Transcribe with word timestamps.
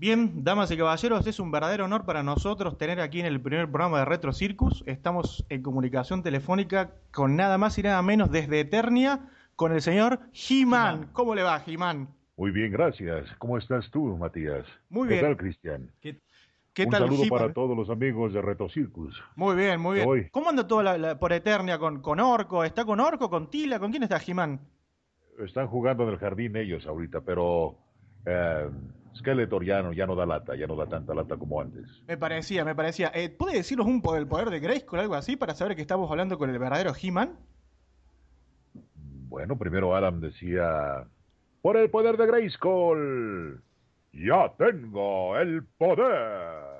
Bien, 0.00 0.44
damas 0.44 0.70
y 0.70 0.76
caballeros, 0.76 1.26
es 1.26 1.40
un 1.40 1.50
verdadero 1.50 1.84
honor 1.86 2.04
para 2.04 2.22
nosotros 2.22 2.78
tener 2.78 3.00
aquí 3.00 3.18
en 3.18 3.26
el 3.26 3.40
primer 3.40 3.68
programa 3.68 3.98
de 3.98 4.04
Retro 4.04 4.32
Circus. 4.32 4.84
Estamos 4.86 5.44
en 5.48 5.60
comunicación 5.60 6.22
telefónica 6.22 6.92
con 7.12 7.34
nada 7.34 7.58
más 7.58 7.76
y 7.78 7.82
nada 7.82 8.00
menos 8.02 8.30
desde 8.30 8.60
Eternia 8.60 9.28
con 9.56 9.72
el 9.72 9.82
señor 9.82 10.20
He-Man. 10.48 11.08
¿Cómo 11.12 11.34
le 11.34 11.42
va, 11.42 11.60
He-Man? 11.66 12.08
Muy 12.36 12.52
bien, 12.52 12.70
gracias. 12.70 13.26
¿Cómo 13.38 13.58
estás 13.58 13.90
tú, 13.90 14.16
Matías? 14.16 14.64
Muy 14.88 15.08
¿Qué 15.08 15.14
bien. 15.14 15.26
tal, 15.26 15.36
Cristian? 15.36 15.90
¿Qué, 16.00 16.20
qué 16.72 16.84
Un 16.84 16.90
tal, 16.90 17.00
saludo 17.02 17.24
He-Man? 17.24 17.38
para 17.40 17.52
todos 17.52 17.76
los 17.76 17.90
amigos 17.90 18.32
de 18.32 18.40
Reto 18.40 18.68
Circus. 18.68 19.20
Muy 19.34 19.56
bien, 19.56 19.80
muy 19.80 19.96
bien. 19.96 20.08
Hoy. 20.08 20.28
¿Cómo 20.30 20.48
anda 20.48 20.64
todo 20.64 20.80
la- 20.84 20.96
la- 20.96 21.18
por 21.18 21.32
Eternia 21.32 21.76
con, 21.76 22.00
con 22.02 22.20
Orco? 22.20 22.62
¿Está 22.62 22.84
con 22.84 23.00
Orco, 23.00 23.28
con 23.28 23.50
Tila? 23.50 23.80
¿Con 23.80 23.90
quién 23.90 24.04
está 24.04 24.20
He-Man? 24.24 24.60
Están 25.44 25.66
jugando 25.66 26.04
en 26.04 26.10
el 26.10 26.18
jardín 26.18 26.54
ellos 26.54 26.86
ahorita, 26.86 27.20
pero 27.22 27.76
eh, 28.26 28.68
Skeletor 29.18 29.64
ya 29.64 29.82
no, 29.82 29.92
ya 29.92 30.06
no 30.06 30.14
da 30.14 30.24
lata, 30.24 30.54
ya 30.54 30.66
no 30.66 30.76
da 30.76 30.86
tanta 30.86 31.14
lata 31.14 31.36
como 31.36 31.60
antes. 31.60 32.02
Me 32.06 32.16
parecía, 32.16 32.64
me 32.64 32.74
parecía. 32.74 33.10
Eh, 33.14 33.28
¿Puede 33.28 33.56
decirnos 33.56 33.86
un 33.86 34.00
poder, 34.00 34.22
el 34.22 34.28
poder 34.28 34.50
de 34.50 34.60
Grayskull 34.60 34.98
o 34.98 35.02
algo 35.02 35.14
así 35.14 35.36
para 35.36 35.54
saber 35.54 35.74
que 35.76 35.82
estamos 35.82 36.10
hablando 36.10 36.38
con 36.38 36.50
el 36.50 36.58
verdadero 36.58 36.92
He-Man? 37.00 37.36
Bueno, 39.28 39.58
primero 39.58 39.94
Adam 39.94 40.20
decía, 40.20 41.04
por 41.60 41.76
el 41.76 41.90
poder 41.90 42.16
de 42.16 42.26
Grayskull, 42.26 43.62
ya 44.12 44.52
tengo 44.56 45.36
el 45.36 45.64
poder. 45.64 46.78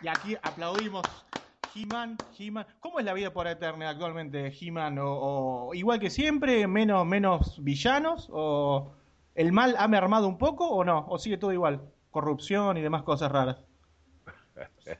Y 0.00 0.08
aquí 0.08 0.36
aplaudimos. 0.42 1.04
He-Man, 1.74 2.18
He-Man. 2.38 2.66
¿Cómo 2.80 2.98
es 2.98 3.04
la 3.04 3.14
vida 3.14 3.32
por 3.32 3.46
Eternia 3.46 3.90
actualmente, 3.90 4.52
He-Man? 4.60 4.98
O, 4.98 5.68
o 5.68 5.74
igual 5.74 6.00
que 6.00 6.10
siempre, 6.10 6.66
menos, 6.66 7.06
menos 7.06 7.62
villanos? 7.62 8.28
¿O 8.30 8.92
el 9.34 9.52
mal 9.52 9.74
ha 9.78 9.88
mermado 9.88 10.28
un 10.28 10.38
poco 10.38 10.68
o 10.68 10.84
no? 10.84 11.06
¿O 11.08 11.18
sigue 11.18 11.38
todo 11.38 11.52
igual? 11.52 11.80
Corrupción 12.10 12.76
y 12.76 12.82
demás 12.82 13.02
cosas 13.02 13.30
raras. 13.32 13.64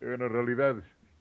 Bueno, 0.00 0.26
en 0.26 0.32
realidad, 0.34 0.76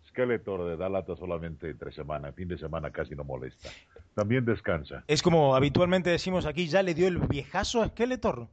Skeletor 0.10 0.78
da 0.78 0.90
lata 0.90 1.16
solamente 1.16 1.70
entre 1.70 1.94
semana, 1.94 2.34
fin 2.34 2.50
de 2.50 2.58
semana 2.58 2.92
casi 2.92 3.16
no 3.16 3.24
molesta. 3.24 3.70
También 4.14 4.44
descansa. 4.44 5.06
Es 5.08 5.22
como 5.22 5.56
habitualmente 5.56 6.10
decimos 6.10 6.46
aquí, 6.46 6.68
¿ya 6.68 6.84
le 6.84 6.94
dio 6.94 7.08
el 7.08 7.18
viejazo 7.20 7.82
a 7.82 7.88
Skeletor? 7.88 8.50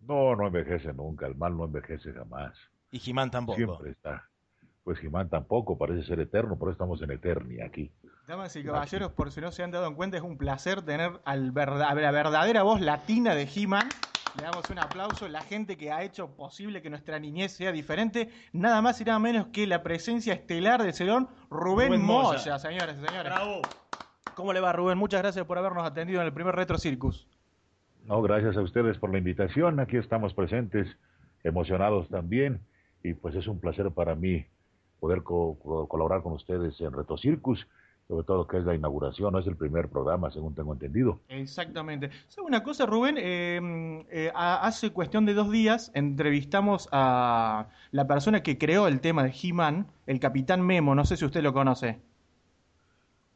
No, 0.00 0.36
no 0.36 0.46
envejece 0.48 0.92
nunca, 0.92 1.26
el 1.26 1.36
mal 1.36 1.56
no 1.56 1.64
envejece 1.64 2.12
jamás. 2.12 2.54
Y 2.90 3.00
He-Man 3.10 3.30
tampoco. 3.30 3.56
Siempre 3.56 3.92
está. 3.92 4.28
Pues 4.84 4.98
Jimán 4.98 5.30
tampoco, 5.30 5.78
parece 5.78 6.06
ser 6.06 6.20
eterno, 6.20 6.58
por 6.58 6.68
eso 6.68 6.74
estamos 6.74 7.00
en 7.00 7.10
Eternia 7.10 7.64
aquí. 7.64 7.90
Damas 8.26 8.56
y 8.56 8.64
caballeros, 8.64 9.12
por 9.12 9.30
si 9.30 9.40
no 9.42 9.52
se 9.52 9.62
han 9.62 9.70
dado 9.70 9.86
en 9.86 9.94
cuenta, 9.94 10.16
es 10.16 10.22
un 10.22 10.38
placer 10.38 10.80
tener 10.82 11.20
al 11.24 11.52
verda- 11.52 11.90
a 11.90 11.94
la 11.94 12.10
verdadera 12.10 12.62
voz 12.62 12.80
latina 12.80 13.34
de 13.34 13.46
He-Man. 13.54 13.90
Le 14.34 14.42
damos 14.42 14.70
un 14.70 14.78
aplauso 14.78 15.26
a 15.26 15.28
la 15.28 15.42
gente 15.42 15.76
que 15.76 15.92
ha 15.92 16.02
hecho 16.02 16.34
posible 16.34 16.80
que 16.80 16.88
nuestra 16.90 17.18
niñez 17.18 17.52
sea 17.52 17.70
diferente. 17.70 18.30
Nada 18.52 18.80
más 18.80 19.00
y 19.00 19.04
nada 19.04 19.18
menos 19.18 19.48
que 19.48 19.66
la 19.66 19.82
presencia 19.82 20.32
estelar 20.32 20.82
del 20.82 20.94
señor 20.94 21.28
Rubén, 21.50 21.88
Rubén 21.88 22.02
Moya, 22.02 22.38
Moya. 22.38 22.58
señores 22.58 22.98
y 22.98 23.04
señores. 23.04 23.24
Bravo. 23.32 23.68
¿Cómo 24.32 24.52
le 24.52 24.60
va, 24.60 24.72
Rubén? 24.72 24.96
Muchas 24.98 25.20
gracias 25.22 25.44
por 25.44 25.58
habernos 25.58 25.86
atendido 25.86 26.20
en 26.20 26.26
el 26.26 26.32
primer 26.32 26.56
Retro 26.56 26.78
Circus. 26.78 27.28
No, 28.06 28.22
gracias 28.22 28.56
a 28.56 28.62
ustedes 28.62 28.98
por 28.98 29.12
la 29.12 29.18
invitación. 29.18 29.78
Aquí 29.80 29.98
estamos 29.98 30.32
presentes, 30.34 30.88
emocionados 31.44 32.08
también. 32.08 32.60
Y 33.02 33.12
pues 33.14 33.34
es 33.36 33.46
un 33.46 33.60
placer 33.60 33.90
para 33.92 34.14
mí 34.14 34.46
poder 34.98 35.22
co- 35.22 35.58
co- 35.62 35.86
colaborar 35.86 36.22
con 36.22 36.32
ustedes 36.32 36.80
en 36.80 36.92
Reto 36.92 37.16
Circus, 37.18 37.66
sobre 38.08 38.24
todo 38.24 38.46
que 38.46 38.58
es 38.58 38.64
la 38.64 38.74
inauguración, 38.74 39.32
no 39.32 39.38
es 39.38 39.46
el 39.46 39.56
primer 39.56 39.88
programa, 39.88 40.30
según 40.30 40.54
tengo 40.54 40.72
entendido. 40.72 41.20
Exactamente. 41.28 42.10
¿Sabe 42.28 42.46
una 42.46 42.62
cosa, 42.62 42.84
Rubén? 42.84 43.16
Eh, 43.18 44.04
eh, 44.10 44.30
hace 44.34 44.90
cuestión 44.90 45.24
de 45.24 45.32
dos 45.34 45.50
días 45.50 45.90
entrevistamos 45.94 46.88
a 46.92 47.68
la 47.92 48.06
persona 48.06 48.42
que 48.42 48.58
creó 48.58 48.88
el 48.88 49.00
tema 49.00 49.22
de 49.24 49.32
He-Man, 49.42 49.86
el 50.06 50.20
Capitán 50.20 50.60
Memo. 50.60 50.94
No 50.94 51.04
sé 51.06 51.16
si 51.16 51.24
usted 51.24 51.42
lo 51.42 51.54
conoce. 51.54 51.98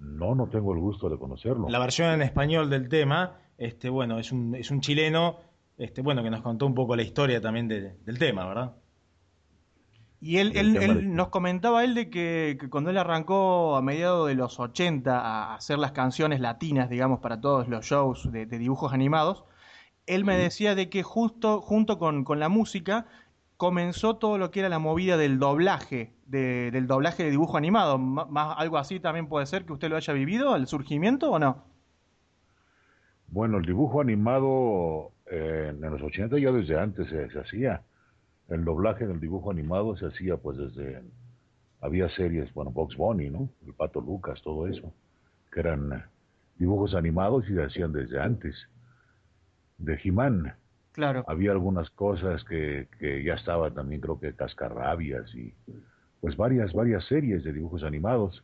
No, 0.01 0.35
no 0.35 0.47
tengo 0.49 0.75
el 0.75 0.81
gusto 0.81 1.09
de 1.09 1.19
conocerlo. 1.19 1.69
La 1.69 1.79
versión 1.79 2.11
en 2.13 2.23
español 2.23 2.69
del 2.71 2.89
tema, 2.89 3.39
este, 3.57 3.89
bueno, 3.89 4.19
es 4.19 4.31
un, 4.33 4.55
es 4.55 4.71
un 4.71 4.81
chileno, 4.81 5.39
este, 5.79 6.03
bueno, 6.03 6.23
que 6.23 6.31
nos 6.31 6.43
contó 6.43 6.67
un 6.67 6.75
poco 6.75 6.95
la 6.95 7.03
historia 7.03 7.41
también 7.41 7.69
de- 7.69 7.95
del 8.05 8.19
tema, 8.19 8.47
¿verdad? 8.47 8.75
Y 10.21 10.39
él, 10.39 10.53
él- 10.57 11.15
nos 11.15 11.29
comentaba 11.29 11.85
él 11.85 11.95
de 11.95 12.11
que, 12.11 12.57
que 12.61 12.69
cuando 12.69 12.91
él 12.91 12.99
arrancó 12.99 13.77
a 13.77 13.83
mediados 13.83 14.27
de 14.29 14.35
los 14.35 14.59
80 14.61 15.21
a 15.21 15.55
hacer 15.55 15.79
las 15.79 15.93
canciones 15.93 16.41
latinas, 16.41 16.91
digamos, 16.91 17.21
para 17.21 17.41
todos 17.41 17.69
los 17.69 17.85
shows 17.87 18.31
de, 18.33 18.47
de 18.47 18.59
dibujos 18.59 18.93
animados, 18.93 19.45
él 20.07 20.25
me 20.25 20.37
decía 20.37 20.75
de 20.75 20.89
que 20.91 21.03
justo 21.05 21.61
junto 21.61 21.99
con, 21.99 22.25
con 22.25 22.41
la 22.41 22.49
música 22.49 23.07
comenzó 23.57 24.17
todo 24.17 24.39
lo 24.39 24.51
que 24.51 24.61
era 24.61 24.69
la 24.69 24.79
movida 24.81 25.17
del 25.17 25.39
doblaje, 25.39 26.15
de- 26.27 26.71
del 26.73 26.87
doblaje 26.89 27.25
de 27.25 27.31
dibujo 27.31 27.57
animado. 27.57 27.99
Ma- 27.99 28.27
Más, 28.27 28.57
algo 28.59 28.79
así 28.79 29.01
también 29.01 29.29
puede 29.29 29.47
ser 29.47 29.65
que 29.67 29.73
usted 29.75 29.89
lo 29.91 29.97
haya 29.97 30.13
vivido, 30.15 30.57
el 30.57 30.67
surgimiento 30.67 31.31
o 31.31 31.39
no. 31.39 31.65
Bueno, 33.29 33.59
el 33.59 33.65
dibujo 33.67 34.01
animado 34.01 35.13
eh, 35.31 35.69
en 35.75 35.81
los 35.81 36.03
80 36.03 36.39
ya 36.39 36.51
desde 36.53 36.79
antes 36.79 37.09
se, 37.09 37.31
se 37.31 37.39
hacía. 37.41 37.83
El 38.49 38.65
doblaje 38.65 39.07
del 39.07 39.21
dibujo 39.21 39.51
animado 39.51 39.97
se 39.97 40.07
hacía 40.07 40.37
pues 40.37 40.57
desde... 40.59 41.03
Había 41.81 42.09
series, 42.09 42.53
bueno, 42.55 42.73
Box 42.73 42.97
Bunny, 42.97 43.31
¿no? 43.31 43.49
El 43.65 43.73
Pato 43.73 44.01
Lucas, 44.01 44.43
todo 44.43 44.67
eso, 44.67 44.93
que 45.53 45.61
eran 45.61 46.05
dibujos 46.57 46.95
animados 46.95 47.49
y 47.49 47.55
se 47.55 47.63
hacían 47.63 47.93
desde 47.93 48.21
antes. 48.21 48.57
De 49.77 49.97
He-Man. 50.03 50.55
Claro. 50.91 51.25
Había 51.29 51.53
algunas 51.53 51.89
cosas 51.91 52.43
que, 52.43 52.89
que 52.99 53.23
ya 53.23 53.35
estaban 53.35 53.73
también, 53.75 54.01
creo 54.01 54.19
que 54.19 54.35
Cascarrabias 54.35 55.33
y 55.37 55.55
pues 56.21 56.37
varias, 56.37 56.73
varias 56.73 57.05
series 57.05 57.45
de 57.45 57.53
dibujos 57.53 57.85
animados. 57.85 58.43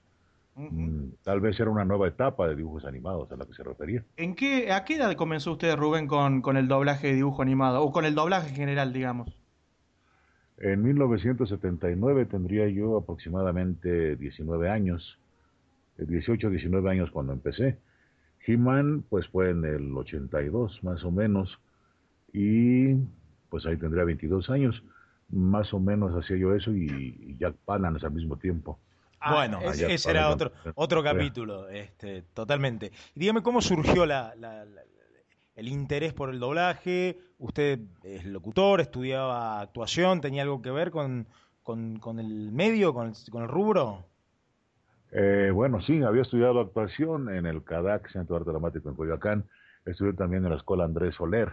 Mm, 0.54 1.08
Tal 1.24 1.40
vez 1.40 1.58
era 1.58 1.70
una 1.70 1.84
nueva 1.84 2.06
etapa 2.06 2.46
de 2.46 2.54
dibujos 2.54 2.84
animados 2.84 3.32
a 3.32 3.36
la 3.36 3.44
que 3.46 3.54
se 3.54 3.64
refería. 3.64 4.04
¿En 4.16 4.36
qué, 4.36 4.70
¿A 4.70 4.84
qué 4.84 4.94
edad 4.94 5.12
comenzó 5.16 5.50
usted, 5.50 5.74
Rubén, 5.74 6.06
con, 6.06 6.40
con 6.42 6.56
el 6.56 6.68
doblaje 6.68 7.08
de 7.08 7.14
dibujo 7.14 7.42
animado? 7.42 7.82
O 7.82 7.90
con 7.90 8.04
el 8.04 8.14
doblaje 8.14 8.50
en 8.50 8.54
general, 8.54 8.92
digamos. 8.92 9.36
En 10.58 10.82
1979 10.82 12.26
tendría 12.26 12.68
yo 12.68 12.96
aproximadamente 12.96 14.16
19 14.16 14.68
años, 14.70 15.18
eh, 15.98 16.04
18, 16.06 16.50
19 16.50 16.90
años 16.90 17.10
cuando 17.10 17.32
empecé. 17.32 17.78
He-Man 18.46 19.04
pues 19.08 19.26
fue 19.28 19.50
en 19.50 19.64
el 19.64 19.96
82 19.96 20.84
más 20.84 21.02
o 21.04 21.10
menos 21.10 21.58
y 22.32 22.94
pues 23.48 23.64
ahí 23.66 23.76
tendría 23.76 24.04
22 24.04 24.50
años. 24.50 24.82
Más 25.30 25.72
o 25.72 25.80
menos 25.80 26.12
hacía 26.14 26.36
yo 26.36 26.54
eso 26.54 26.70
y, 26.72 26.84
y 27.18 27.36
Jack 27.38 27.54
Palance 27.64 28.04
al 28.06 28.12
mismo 28.12 28.36
tiempo. 28.36 28.78
bueno, 29.30 29.58
ah, 29.62 29.70
ese, 29.70 29.88
ya, 29.88 29.94
ese 29.94 30.10
era 30.10 30.28
otro, 30.30 30.52
otro 30.74 31.02
capítulo, 31.02 31.68
este, 31.68 32.22
totalmente. 32.34 32.92
Y 33.14 33.20
dígame, 33.20 33.42
¿cómo 33.42 33.60
surgió 33.62 34.04
la, 34.06 34.34
la- 34.36 34.64
la- 34.66 34.82
el 35.56 35.68
interés 35.68 36.12
por 36.12 36.30
el 36.30 36.40
doblaje? 36.40 37.18
¿Usted 37.44 37.78
es 38.04 38.24
locutor, 38.24 38.80
estudiaba 38.80 39.60
actuación, 39.60 40.22
tenía 40.22 40.40
algo 40.44 40.62
que 40.62 40.70
ver 40.70 40.90
con, 40.90 41.26
con, 41.62 42.18
el 42.18 42.50
medio, 42.50 42.94
con 42.94 43.08
el, 43.08 43.14
con 43.30 43.42
el 43.42 43.50
rubro? 43.50 44.06
Eh, 45.12 45.50
bueno, 45.52 45.82
sí, 45.82 46.02
había 46.02 46.22
estudiado 46.22 46.58
actuación 46.60 47.28
en 47.28 47.44
el 47.44 47.62
CADAC, 47.62 48.10
Centro 48.12 48.36
de 48.36 48.40
Arte 48.40 48.50
Dramático 48.50 48.88
en 48.88 48.94
Coyoacán. 48.94 49.44
Estudié 49.84 50.14
también 50.14 50.42
en 50.44 50.52
la 50.52 50.56
Escuela 50.56 50.84
Andrés 50.84 51.16
Soler, 51.16 51.52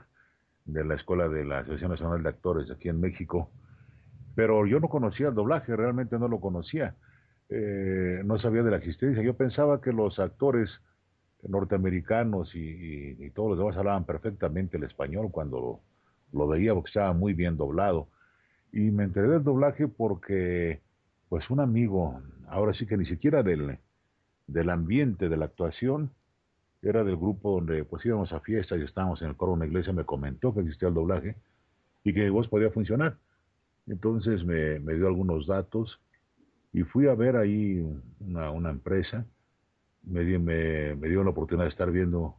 de 0.64 0.86
la 0.86 0.96
Escuela 0.96 1.28
de 1.28 1.44
la 1.44 1.60
Asociación 1.60 1.92
Nacional 1.92 2.24
de 2.24 2.30
Actores 2.30 2.72
aquí 2.72 2.88
en 2.88 3.02
México. 3.02 3.50
Pero 4.34 4.66
yo 4.68 4.80
no 4.80 4.88
conocía 4.88 5.28
el 5.28 5.36
doblaje, 5.36 5.76
realmente 5.76 6.18
no 6.18 6.30
lo 6.30 6.40
conocía. 6.40 6.96
Eh, 7.50 8.22
no 8.24 8.40
sabía 8.40 8.64
de 8.64 8.72
la 8.72 8.78
existencia. 8.78 9.22
Yo 9.22 9.34
pensaba 9.34 9.82
que 9.82 9.92
los 9.92 10.20
actores 10.20 10.70
norteamericanos 11.44 12.56
y- 12.56 13.18
y 13.20 13.30
todos 13.32 13.50
los 13.50 13.58
demás 13.60 13.76
hablaban 13.76 14.06
perfectamente 14.06 14.78
el 14.78 14.84
español 14.84 15.30
cuando 15.32 15.82
lo, 16.34 16.48
veía 16.48 16.74
porque 16.74 16.90
estaba 16.90 17.14
muy 17.14 17.34
bien 17.34 17.58
doblado. 17.58 18.08
Y 18.74 18.92
me 18.92 19.04
enteré 19.06 19.28
del 19.30 19.44
doblaje 19.44 19.88
porque, 19.88 20.82
pues, 21.30 21.50
un 21.50 21.60
amigo, 21.62 22.22
ahora 22.50 22.74
sí 22.74 22.86
que 22.88 22.98
ni 22.98 23.06
siquiera 23.06 23.44
del, 23.44 23.80
del 24.48 24.70
ambiente 24.70 25.30
de 25.30 25.38
la 25.38 25.46
actuación, 25.46 26.12
era 26.82 27.04
del 27.04 27.18
grupo 27.18 27.52
donde 27.54 27.84
pues 27.86 28.06
íbamos 28.06 28.32
a 28.34 28.40
fiestas 28.42 28.80
y 28.80 28.84
estábamos 28.84 29.22
en 29.22 29.30
el 29.30 29.36
coro 29.36 29.52
de 29.54 29.58
una 29.58 29.66
iglesia, 29.68 29.94
me 29.94 30.06
comentó 30.06 30.54
que 30.54 30.62
existía 30.62 30.90
el 30.90 30.94
doblaje 30.96 31.36
y 32.04 32.14
que 32.14 32.30
voz 32.30 32.48
podía 32.50 32.72
funcionar. 32.72 33.18
Entonces 33.88 34.44
me, 34.46 34.80
me 34.80 34.96
dio 34.96 35.08
algunos 35.08 35.48
datos 35.48 36.00
y 36.74 36.84
fui 36.84 37.08
a 37.08 37.16
ver 37.16 37.38
ahí 37.38 37.86
una, 38.20 38.52
una 38.52 38.72
empresa. 38.72 39.26
Me, 40.04 40.22
di- 40.22 40.38
me, 40.40 40.96
me 40.96 41.10
dio 41.10 41.24
la 41.24 41.32
oportunidad 41.32 41.66
de 41.66 41.72
estar 41.72 41.92
viendo 41.92 42.36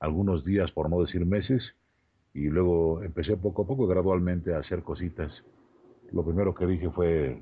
algunos 0.00 0.44
días, 0.44 0.70
por 0.72 0.90
no 0.90 1.00
decir 1.02 1.26
meses, 1.26 1.62
y 2.34 2.48
luego 2.48 3.02
empecé 3.02 3.36
poco 3.36 3.62
a 3.62 3.66
poco, 3.66 3.86
gradualmente, 3.86 4.52
a 4.54 4.58
hacer 4.58 4.82
cositas. 4.82 5.32
Lo 6.12 6.24
primero 6.24 6.52
que 6.52 6.66
dije 6.66 6.90
fue, 6.90 7.40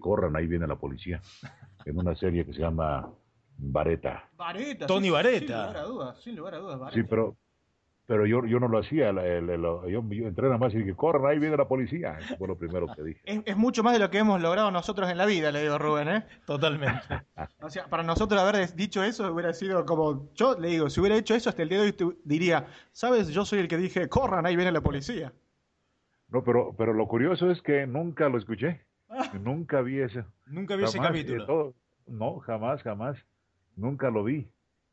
corran, 0.00 0.36
ahí 0.36 0.46
viene 0.46 0.66
la 0.66 0.76
policía, 0.76 1.22
en 1.84 1.98
una 1.98 2.14
serie 2.16 2.44
que 2.44 2.52
se 2.52 2.60
llama 2.60 3.08
Vareta. 3.56 4.28
Vareta. 4.36 4.86
Tony 4.86 5.06
sí, 5.06 5.10
Vareta. 5.10 5.38
Sin 5.38 5.56
lugar 5.56 5.76
a 5.76 5.82
dudas, 5.84 6.22
sin 6.22 6.36
lugar 6.36 6.54
a 6.54 6.58
dudas, 6.58 6.78
Vareta. 6.80 7.00
Sí, 7.00 7.06
pero, 7.08 7.36
pero 8.06 8.24
yo, 8.26 8.44
yo 8.46 8.60
no 8.60 8.68
lo 8.68 8.78
hacía, 8.78 9.12
la- 9.12 9.26
el- 9.26 9.50
el- 9.50 9.62
yo, 9.62 10.02
yo 10.08 10.28
entré 10.28 10.44
nada 10.44 10.58
más 10.58 10.72
y 10.74 10.78
dije, 10.78 10.94
corran, 10.94 11.26
ahí 11.26 11.38
viene 11.40 11.56
la 11.56 11.66
policía. 11.66 12.18
Eso 12.20 12.36
fue 12.36 12.46
lo 12.48 12.56
primero 12.56 12.86
que 12.94 13.02
dije. 13.02 13.20
Es, 13.24 13.42
es 13.44 13.56
mucho 13.56 13.82
más 13.82 13.92
de 13.94 13.98
lo 13.98 14.10
que 14.10 14.18
hemos 14.18 14.40
logrado 14.40 14.70
nosotros 14.70 15.10
en 15.10 15.18
la 15.18 15.26
vida, 15.26 15.50
le 15.50 15.62
digo 15.62 15.76
Rubén, 15.78 16.08
¿eh? 16.08 16.26
Totalmente. 16.46 17.00
O 17.60 17.68
sea, 17.70 17.86
para 17.88 18.04
nosotros 18.04 18.40
haber 18.40 18.72
dicho 18.76 19.02
eso 19.02 19.32
hubiera 19.32 19.52
sido 19.52 19.84
como, 19.84 20.30
yo 20.34 20.56
le 20.58 20.68
digo, 20.68 20.88
si 20.88 21.00
hubiera 21.00 21.16
hecho 21.16 21.34
eso 21.34 21.50
hasta 21.50 21.62
el 21.62 21.68
día 21.68 21.78
de 21.78 21.84
hoy 21.86 21.92
te 21.92 22.04
diría, 22.24 22.66
sabes, 22.92 23.28
yo 23.28 23.44
soy 23.44 23.58
el 23.58 23.66
que 23.68 23.76
dije, 23.76 24.08
corran, 24.08 24.46
ahí 24.46 24.54
viene 24.54 24.70
la 24.70 24.80
policía. 24.80 25.32
No, 26.28 26.44
pero, 26.44 26.74
pero 26.78 26.92
lo 26.92 27.06
curioso 27.08 27.50
es 27.50 27.60
que 27.62 27.86
nunca 27.86 28.28
lo 28.28 28.38
escuché. 28.38 28.82
Nunca 29.40 29.80
vi 29.82 29.98
ese. 30.00 30.24
Nunca 30.46 30.76
vi 30.76 30.84
ese 30.84 30.98
capítulo. 30.98 31.42
eh, 31.42 31.46
todo- 31.46 31.74
no, 32.06 32.38
jamás, 32.38 32.82
jamás. 32.82 33.16
Nunca 33.76 34.10
lo 34.10 34.22
vi. 34.24 34.48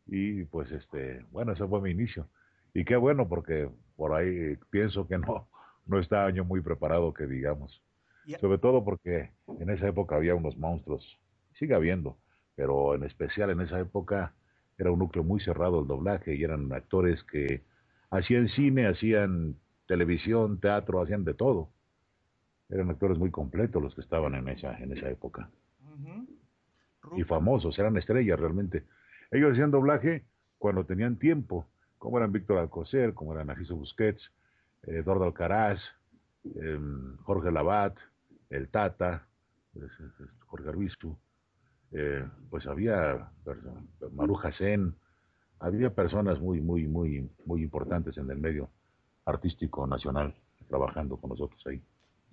Y 0.07 0.43
pues, 0.45 0.71
este, 0.71 1.25
bueno, 1.31 1.53
ese 1.53 1.65
fue 1.67 1.79
mi 1.81 1.91
inicio. 1.91 2.27
Y 2.73 2.85
qué 2.85 2.95
bueno, 2.95 3.27
porque 3.27 3.69
por 3.95 4.13
ahí 4.13 4.57
pienso 4.69 5.07
que 5.07 5.17
no, 5.17 5.47
no 5.85 5.99
estaba 5.99 6.29
yo 6.31 6.43
muy 6.45 6.61
preparado, 6.61 7.13
que 7.13 7.27
digamos. 7.27 7.81
Sobre 8.39 8.57
todo 8.57 8.85
porque 8.85 9.31
en 9.59 9.69
esa 9.69 9.87
época 9.87 10.15
había 10.15 10.33
unos 10.33 10.57
monstruos. 10.57 11.19
Sigue 11.59 11.75
habiendo, 11.75 12.17
pero 12.55 12.95
en 12.95 13.03
especial 13.03 13.49
en 13.49 13.61
esa 13.61 13.79
época 13.79 14.33
era 14.77 14.91
un 14.91 14.99
núcleo 14.99 15.23
muy 15.23 15.41
cerrado 15.41 15.81
el 15.81 15.87
doblaje 15.87 16.35
y 16.35 16.43
eran 16.43 16.71
actores 16.71 17.21
que 17.25 17.63
hacían 18.09 18.47
cine, 18.49 18.87
hacían 18.87 19.57
televisión, 19.87 20.59
teatro, 20.59 21.01
hacían 21.01 21.25
de 21.25 21.33
todo. 21.33 21.69
Eran 22.69 22.89
actores 22.89 23.17
muy 23.17 23.29
completos 23.29 23.83
los 23.83 23.93
que 23.93 24.01
estaban 24.01 24.35
en 24.35 24.47
esa, 24.47 24.77
en 24.79 24.97
esa 24.97 25.09
época 25.09 25.49
y 27.15 27.23
famosos, 27.23 27.77
eran 27.77 27.97
estrellas 27.97 28.39
realmente. 28.39 28.83
Ellos 29.31 29.51
hacían 29.51 29.71
doblaje 29.71 30.25
cuando 30.57 30.85
tenían 30.85 31.17
tiempo, 31.17 31.67
como 32.03 32.17
eran 32.17 32.33
Víctor 32.33 32.57
Alcocer, 32.57 33.13
como 33.13 33.31
eran 33.31 33.47
Najiso 33.47 33.77
Busquets, 33.77 34.29
eh, 34.85 34.97
Eduardo 34.97 35.23
Alcaraz, 35.23 35.79
em, 36.53 37.15
Jorge 37.19 37.49
Labat, 37.49 37.95
el 38.49 38.67
Tata, 38.67 39.25
Jorge 40.47 40.67
Arbizu, 40.67 41.15
eh, 41.93 42.25
pues 42.49 42.67
había 42.67 43.31
perso- 43.45 44.11
Maru 44.11 44.37
Hassan, 44.37 44.93
había 45.59 45.91
personas 45.95 46.41
muy, 46.41 46.59
muy, 46.59 46.87
muy, 46.89 47.29
muy 47.45 47.63
importantes 47.63 48.17
en 48.17 48.29
el 48.29 48.37
medio 48.37 48.69
artístico 49.23 49.87
nacional 49.87 50.35
trabajando 50.67 51.15
con 51.15 51.29
nosotros 51.29 51.61
ahí. 51.67 51.81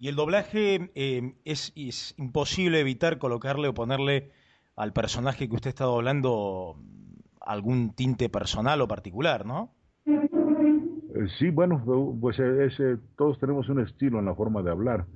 Y 0.00 0.08
el 0.08 0.16
doblaje 0.16 0.90
eh, 0.96 1.34
es, 1.44 1.72
es 1.76 2.14
imposible 2.18 2.80
evitar 2.80 3.18
colocarle 3.18 3.68
o 3.68 3.74
ponerle 3.74 4.32
al 4.74 4.92
personaje 4.92 5.48
que 5.48 5.54
usted 5.54 5.68
está 5.68 5.84
doblando 5.84 6.76
algún 7.50 7.94
tinte 7.94 8.28
personal 8.28 8.80
o 8.80 8.88
particular, 8.88 9.44
¿no? 9.44 9.70
Eh, 10.06 11.26
Sí, 11.38 11.50
bueno, 11.50 11.82
pues 12.20 12.38
eh, 12.38 12.96
todos 13.16 13.38
tenemos 13.40 13.68
un 13.68 13.80
estilo 13.80 14.18
en 14.20 14.26
la 14.26 14.34
forma 14.34 14.62
de 14.62 14.70
hablar 14.70 15.06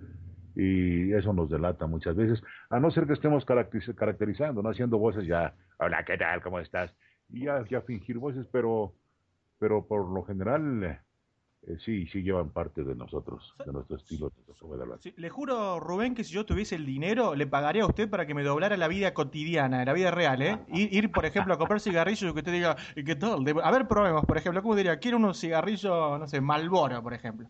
y 0.56 1.12
eso 1.12 1.32
nos 1.32 1.48
delata 1.50 1.86
muchas 1.86 2.14
veces, 2.16 2.42
a 2.70 2.78
no 2.80 2.90
ser 2.90 3.06
que 3.06 3.12
estemos 3.14 3.44
caracteriz- 3.46 3.94
caracterizando, 3.94 4.62
no 4.62 4.68
haciendo 4.70 4.98
voces 4.98 5.26
ya, 5.26 5.54
hola, 5.78 6.04
¿qué 6.04 6.16
tal? 6.16 6.42
¿Cómo 6.42 6.60
estás? 6.60 6.92
Y 7.30 7.44
ya, 7.44 7.64
ya 7.68 7.80
fingir 7.82 8.18
voces, 8.18 8.46
pero, 8.52 8.92
pero 9.58 9.86
por 9.86 10.08
lo 10.08 10.22
general 10.24 11.00
eh, 11.66 11.76
sí, 11.84 12.06
sí 12.08 12.22
llevan 12.22 12.50
parte 12.50 12.84
de 12.84 12.94
nosotros, 12.94 13.54
de 13.64 13.72
nuestro 13.72 13.96
estilo, 13.96 14.28
de 14.28 14.34
nuestra 14.36 14.54
forma 14.56 14.76
de 14.76 14.82
hablar. 14.82 14.98
Sí, 15.00 15.14
le 15.16 15.30
juro, 15.30 15.80
Rubén, 15.80 16.14
que 16.14 16.24
si 16.24 16.32
yo 16.34 16.44
tuviese 16.44 16.74
el 16.74 16.84
dinero, 16.84 17.34
le 17.34 17.46
pagaría 17.46 17.84
a 17.84 17.86
usted 17.86 18.08
para 18.10 18.26
que 18.26 18.34
me 18.34 18.42
doblara 18.42 18.76
la 18.76 18.88
vida 18.88 19.14
cotidiana, 19.14 19.84
la 19.84 19.92
vida 19.92 20.10
real, 20.10 20.42
¿eh? 20.42 20.58
Ir, 20.68 20.92
ir, 20.92 21.10
por 21.12 21.24
ejemplo, 21.24 21.54
a 21.54 21.58
comprar 21.58 21.80
cigarrillos 21.80 22.30
y 22.30 22.32
que 22.32 22.38
usted 22.40 22.52
diga, 22.52 22.76
¿y 22.96 23.04
qué 23.04 23.16
tal? 23.16 23.44
De- 23.44 23.54
a 23.62 23.70
ver, 23.70 23.88
probemos, 23.88 24.24
por 24.24 24.36
ejemplo, 24.36 24.60
¿cómo 24.62 24.76
diría? 24.76 24.98
Quiero 24.98 25.16
unos 25.16 25.40
cigarrillos, 25.40 26.20
no 26.20 26.26
sé, 26.26 26.40
Malboro, 26.40 27.02
por 27.02 27.14
ejemplo. 27.14 27.48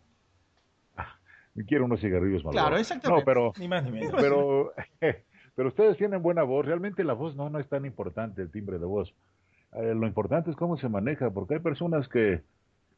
Quiero 1.69 1.84
unos 1.84 2.00
cigarrillos 2.00 2.44
más. 2.44 2.52
Claro, 2.52 2.76
exactamente. 2.76 3.20
No, 3.20 3.25
pero, 3.25 3.52
Ni 3.58 3.69
más 3.69 3.84
ni 3.84 3.93
menos. 3.93 4.14
pero, 4.20 4.72
pero 5.55 5.69
ustedes 5.69 5.96
tienen 5.96 6.20
buena 6.20 6.43
voz. 6.43 6.67
Realmente 6.67 7.05
la 7.05 7.12
voz 7.12 7.37
no, 7.37 7.49
no 7.49 7.60
es 7.60 7.69
tan 7.69 7.84
importante, 7.84 8.43
el 8.43 8.50
timbre 8.50 8.78
de 8.78 8.87
voz. 8.87 9.14
Eh, 9.72 9.94
lo 9.94 10.06
importante 10.06 10.50
es 10.50 10.56
cómo 10.56 10.76
se 10.76 10.88
maneja, 10.88 11.31
porque 11.31 11.55
hay 11.55 11.60
personas 11.60 12.08
que, 12.08 12.43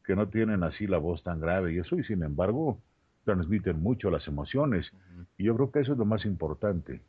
que 0.07 0.15
no 0.15 0.29
tienen 0.29 0.63
así 0.63 0.87
la 0.87 0.97
voz 0.97 1.21
tan 1.21 1.39
grave 1.41 1.73
y 1.73 1.79
eso, 1.79 1.97
y 1.97 2.03
sin 2.05 2.23
embargo, 2.23 2.81
transmiten 3.25 3.81
mucho 3.81 4.09
las 4.09 4.27
emociones. 4.27 4.91
Y 5.37 5.43
yo 5.43 5.55
creo 5.55 5.71
que 5.71 5.81
eso 5.81 5.91
es 5.93 5.97
lo 5.99 6.05
más 6.05 6.25
importante, 6.25 7.01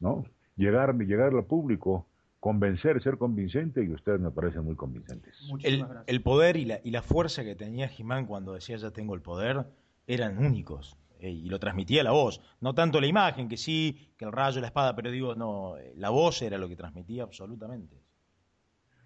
¿no? 0.00 0.24
Llegar, 0.56 0.96
llegar 0.96 1.34
al 1.34 1.44
público, 1.46 2.06
convencer, 2.40 3.02
ser 3.02 3.18
convincente, 3.18 3.82
y 3.84 3.92
ustedes 3.92 4.20
me 4.20 4.30
parecen 4.30 4.64
muy 4.64 4.76
convincentes. 4.76 5.34
El, 5.62 5.82
Muchísimas 5.82 5.88
gracias. 5.90 6.08
el 6.08 6.22
poder 6.22 6.56
y 6.56 6.64
la, 6.66 6.80
y 6.84 6.90
la 6.92 7.02
fuerza 7.02 7.42
que 7.44 7.56
tenía 7.56 7.88
Jimán 7.88 8.26
cuando 8.26 8.54
decía 8.54 8.76
ya 8.76 8.92
tengo 8.92 9.14
el 9.14 9.20
poder 9.22 9.66
eran 10.06 10.38
únicos. 10.38 10.96
eh, 11.18 11.30
y 11.30 11.48
lo 11.48 11.58
transmitía 11.58 12.04
la 12.04 12.12
voz. 12.12 12.40
No 12.60 12.74
tanto 12.74 13.00
la 13.00 13.06
imagen, 13.08 13.48
que 13.48 13.56
sí, 13.56 14.12
que 14.16 14.24
el 14.26 14.32
rayo, 14.32 14.60
la 14.60 14.68
espada, 14.68 14.94
pero 14.94 15.10
digo, 15.10 15.34
no, 15.34 15.76
eh, 15.78 15.92
la 15.96 16.10
voz 16.10 16.42
era 16.42 16.58
lo 16.58 16.68
que 16.68 16.76
transmitía 16.76 17.24
absolutamente. 17.24 17.96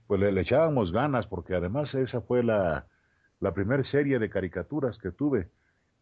pues 0.06 0.20
le, 0.20 0.32
le 0.32 0.40
echábamos 0.42 0.90
ganas 0.92 1.26
porque 1.26 1.54
además 1.54 1.94
esa 1.94 2.20
fue 2.20 2.42
la, 2.42 2.86
la 3.40 3.52
primera 3.52 3.84
serie 3.84 4.18
de 4.18 4.30
caricaturas 4.30 4.98
que 4.98 5.10
tuve. 5.10 5.48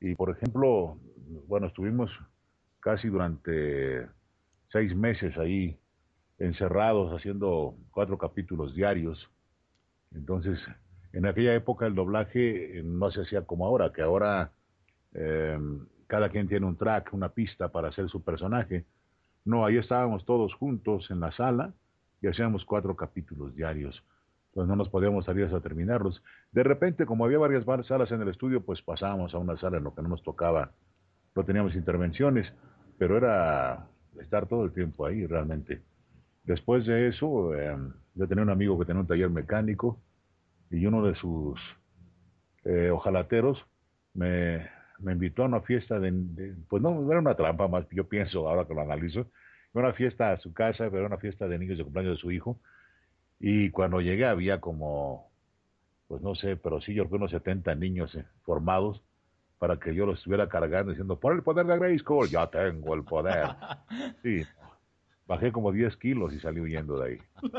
Y 0.01 0.15
por 0.15 0.31
ejemplo, 0.31 0.99
bueno, 1.47 1.67
estuvimos 1.67 2.11
casi 2.81 3.09
durante 3.09 4.07
seis 4.71 4.95
meses 4.95 5.37
ahí 5.39 5.79
encerrados 6.39 7.13
haciendo 7.13 7.75
cuatro 7.91 8.19
capítulos 8.19 8.75
diarios. 8.75 9.31
Entonces, 10.13 10.59
en 11.13 11.27
aquella 11.27 11.55
época 11.55 11.87
el 11.87 11.95
doblaje 11.95 12.79
eh, 12.79 12.83
no 12.83 13.11
se 13.11 13.23
hacía 13.23 13.43
como 13.43 13.67
ahora, 13.67 13.93
que 13.93 14.03
ahora 14.03 14.53
eh, 15.15 15.59
cada 16.07 16.29
quien 16.29 16.49
tiene 16.49 16.67
un 16.67 16.77
track, 16.77 17.13
una 17.13 17.31
pista 17.31 17.69
para 17.69 17.89
hacer 17.89 18.09
su 18.09 18.23
personaje. 18.23 18.85
No, 19.45 19.65
ahí 19.65 19.77
estábamos 19.77 20.25
todos 20.25 20.55
juntos 20.55 21.11
en 21.11 21.21
la 21.21 21.33
sala 21.33 21.73
y 22.21 22.29
hacíamos 22.29 22.65
cuatro 22.65 22.97
capítulos 22.97 23.55
diarios. 23.55 24.03
Entonces 24.57 24.71
no 24.71 24.77
nos 24.77 24.89
podíamos 24.89 25.27
salir 25.27 25.45
hasta 25.45 25.61
terminarlos. 25.61 26.23
De 26.51 26.63
repente, 26.63 27.05
como 27.05 27.27
había 27.27 27.37
varias 27.37 27.67
salas 27.87 28.11
en 28.11 28.23
el 28.23 28.29
estudio, 28.29 28.65
pues 28.65 28.81
pasábamos 28.81 29.35
a 29.35 29.39
una 29.39 29.59
sala 29.59 29.77
en 29.77 29.85
lo 29.85 29.95
que 29.95 30.01
no 30.01 30.09
nos 30.09 30.23
tocaba, 30.23 30.73
no 31.35 31.45
teníamos 31.45 31.75
intervenciones, 31.75 32.51
pero 32.97 33.19
era 33.19 33.87
estar 34.19 34.47
todo 34.47 34.65
el 34.65 34.73
tiempo 34.73 35.05
ahí 35.05 35.27
realmente. 35.27 35.83
Después 36.45 36.87
de 36.87 37.09
eso, 37.09 37.55
eh, 37.55 37.77
yo 38.15 38.27
tenía 38.27 38.45
un 38.45 38.49
amigo 38.49 38.79
que 38.79 38.87
tenía 38.87 39.03
un 39.03 39.07
taller 39.07 39.29
mecánico 39.29 40.01
y 40.71 40.87
uno 40.87 41.05
de 41.05 41.15
sus 41.17 41.61
eh, 42.65 42.89
ojalateros 42.89 43.63
me, 44.15 44.71
me 45.01 45.13
invitó 45.13 45.43
a 45.43 45.49
una 45.49 45.61
fiesta 45.61 46.01
de, 46.01 46.55
pues 46.71 46.83
no, 46.83 47.07
era 47.11 47.21
una 47.21 47.35
trampa 47.35 47.69
más, 47.69 47.87
yo 47.91 48.09
pienso 48.09 48.49
ahora 48.49 48.67
que 48.67 48.73
lo 48.73 48.81
analizo, 48.81 49.27
una 49.75 49.93
fiesta 49.93 50.33
a 50.33 50.39
su 50.39 50.55
casa, 50.55 50.85
pero 50.85 51.01
era 51.01 51.09
una 51.09 51.19
fiesta 51.19 51.47
de 51.47 51.59
niños 51.59 51.77
de 51.77 51.85
cumpleaños 51.85 52.17
de 52.17 52.23
su 52.23 52.31
hijo, 52.31 52.59
y 53.41 53.71
cuando 53.71 54.01
llegué 54.01 54.27
había 54.27 54.61
como, 54.61 55.31
pues 56.09 56.23
no 56.23 56.35
sé, 56.35 56.57
pero 56.57 56.81
sí 56.81 56.95
yo 56.95 57.05
creo 57.07 57.19
unos 57.19 57.31
70 57.31 57.75
niños 57.75 58.15
eh, 58.15 58.25
formados 58.43 59.03
para 59.59 59.79
que 59.79 59.95
yo 59.95 60.05
los 60.07 60.19
estuviera 60.19 60.49
cargando 60.49 60.91
diciendo, 60.93 61.19
por 61.19 61.35
el 61.35 61.43
poder 61.43 61.67
de 61.67 61.79
Grayskull, 61.79 62.29
ya 62.31 62.47
tengo 62.49 62.95
el 62.95 63.05
poder. 63.05 63.49
Sí, 64.23 64.43
bajé 65.27 65.51
como 65.53 65.73
10 65.73 65.97
kilos 65.97 66.33
y 66.35 66.41
salí 66.41 66.61
huyendo 66.61 66.99
de 67.01 67.09
ahí. 67.13 67.19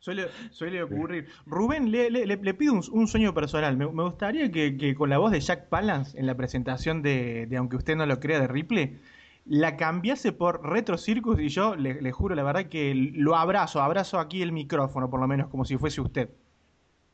Suele, 0.00 0.26
suele 0.50 0.82
ocurrir. 0.82 1.26
Rubén, 1.44 1.90
le, 1.90 2.08
le- 2.10 2.24
le- 2.24 2.36
le 2.36 2.54
pido 2.54 2.72
un, 2.72 2.82
un 2.92 3.08
sueño 3.08 3.34
personal. 3.34 3.76
Me, 3.76 3.86
me 3.90 4.04
gustaría 4.04 4.50
que, 4.50 4.76
que 4.76 4.94
con 4.94 5.10
la 5.10 5.18
voz 5.18 5.32
de 5.32 5.40
Jack 5.40 5.68
Palance 5.68 6.18
en 6.18 6.24
la 6.26 6.36
presentación 6.36 7.02
de, 7.02 7.46
de 7.46 7.56
Aunque 7.56 7.76
usted 7.76 7.96
no 7.96 8.06
lo 8.06 8.20
crea 8.20 8.38
de 8.40 8.46
Ripley, 8.46 9.00
la 9.48 9.76
cambiase 9.76 10.32
por 10.32 10.62
Retro 10.64 10.96
Circus 10.98 11.40
y 11.40 11.48
yo 11.48 11.74
le, 11.76 12.00
le 12.00 12.12
juro 12.12 12.34
la 12.34 12.42
verdad 12.42 12.66
que 12.66 12.94
lo 12.94 13.34
abrazo, 13.36 13.80
abrazo 13.82 14.18
aquí 14.20 14.42
el 14.42 14.52
micrófono 14.52 15.10
por 15.10 15.20
lo 15.20 15.26
menos 15.28 15.48
como 15.48 15.64
si 15.64 15.76
fuese 15.76 16.00
usted. 16.00 16.30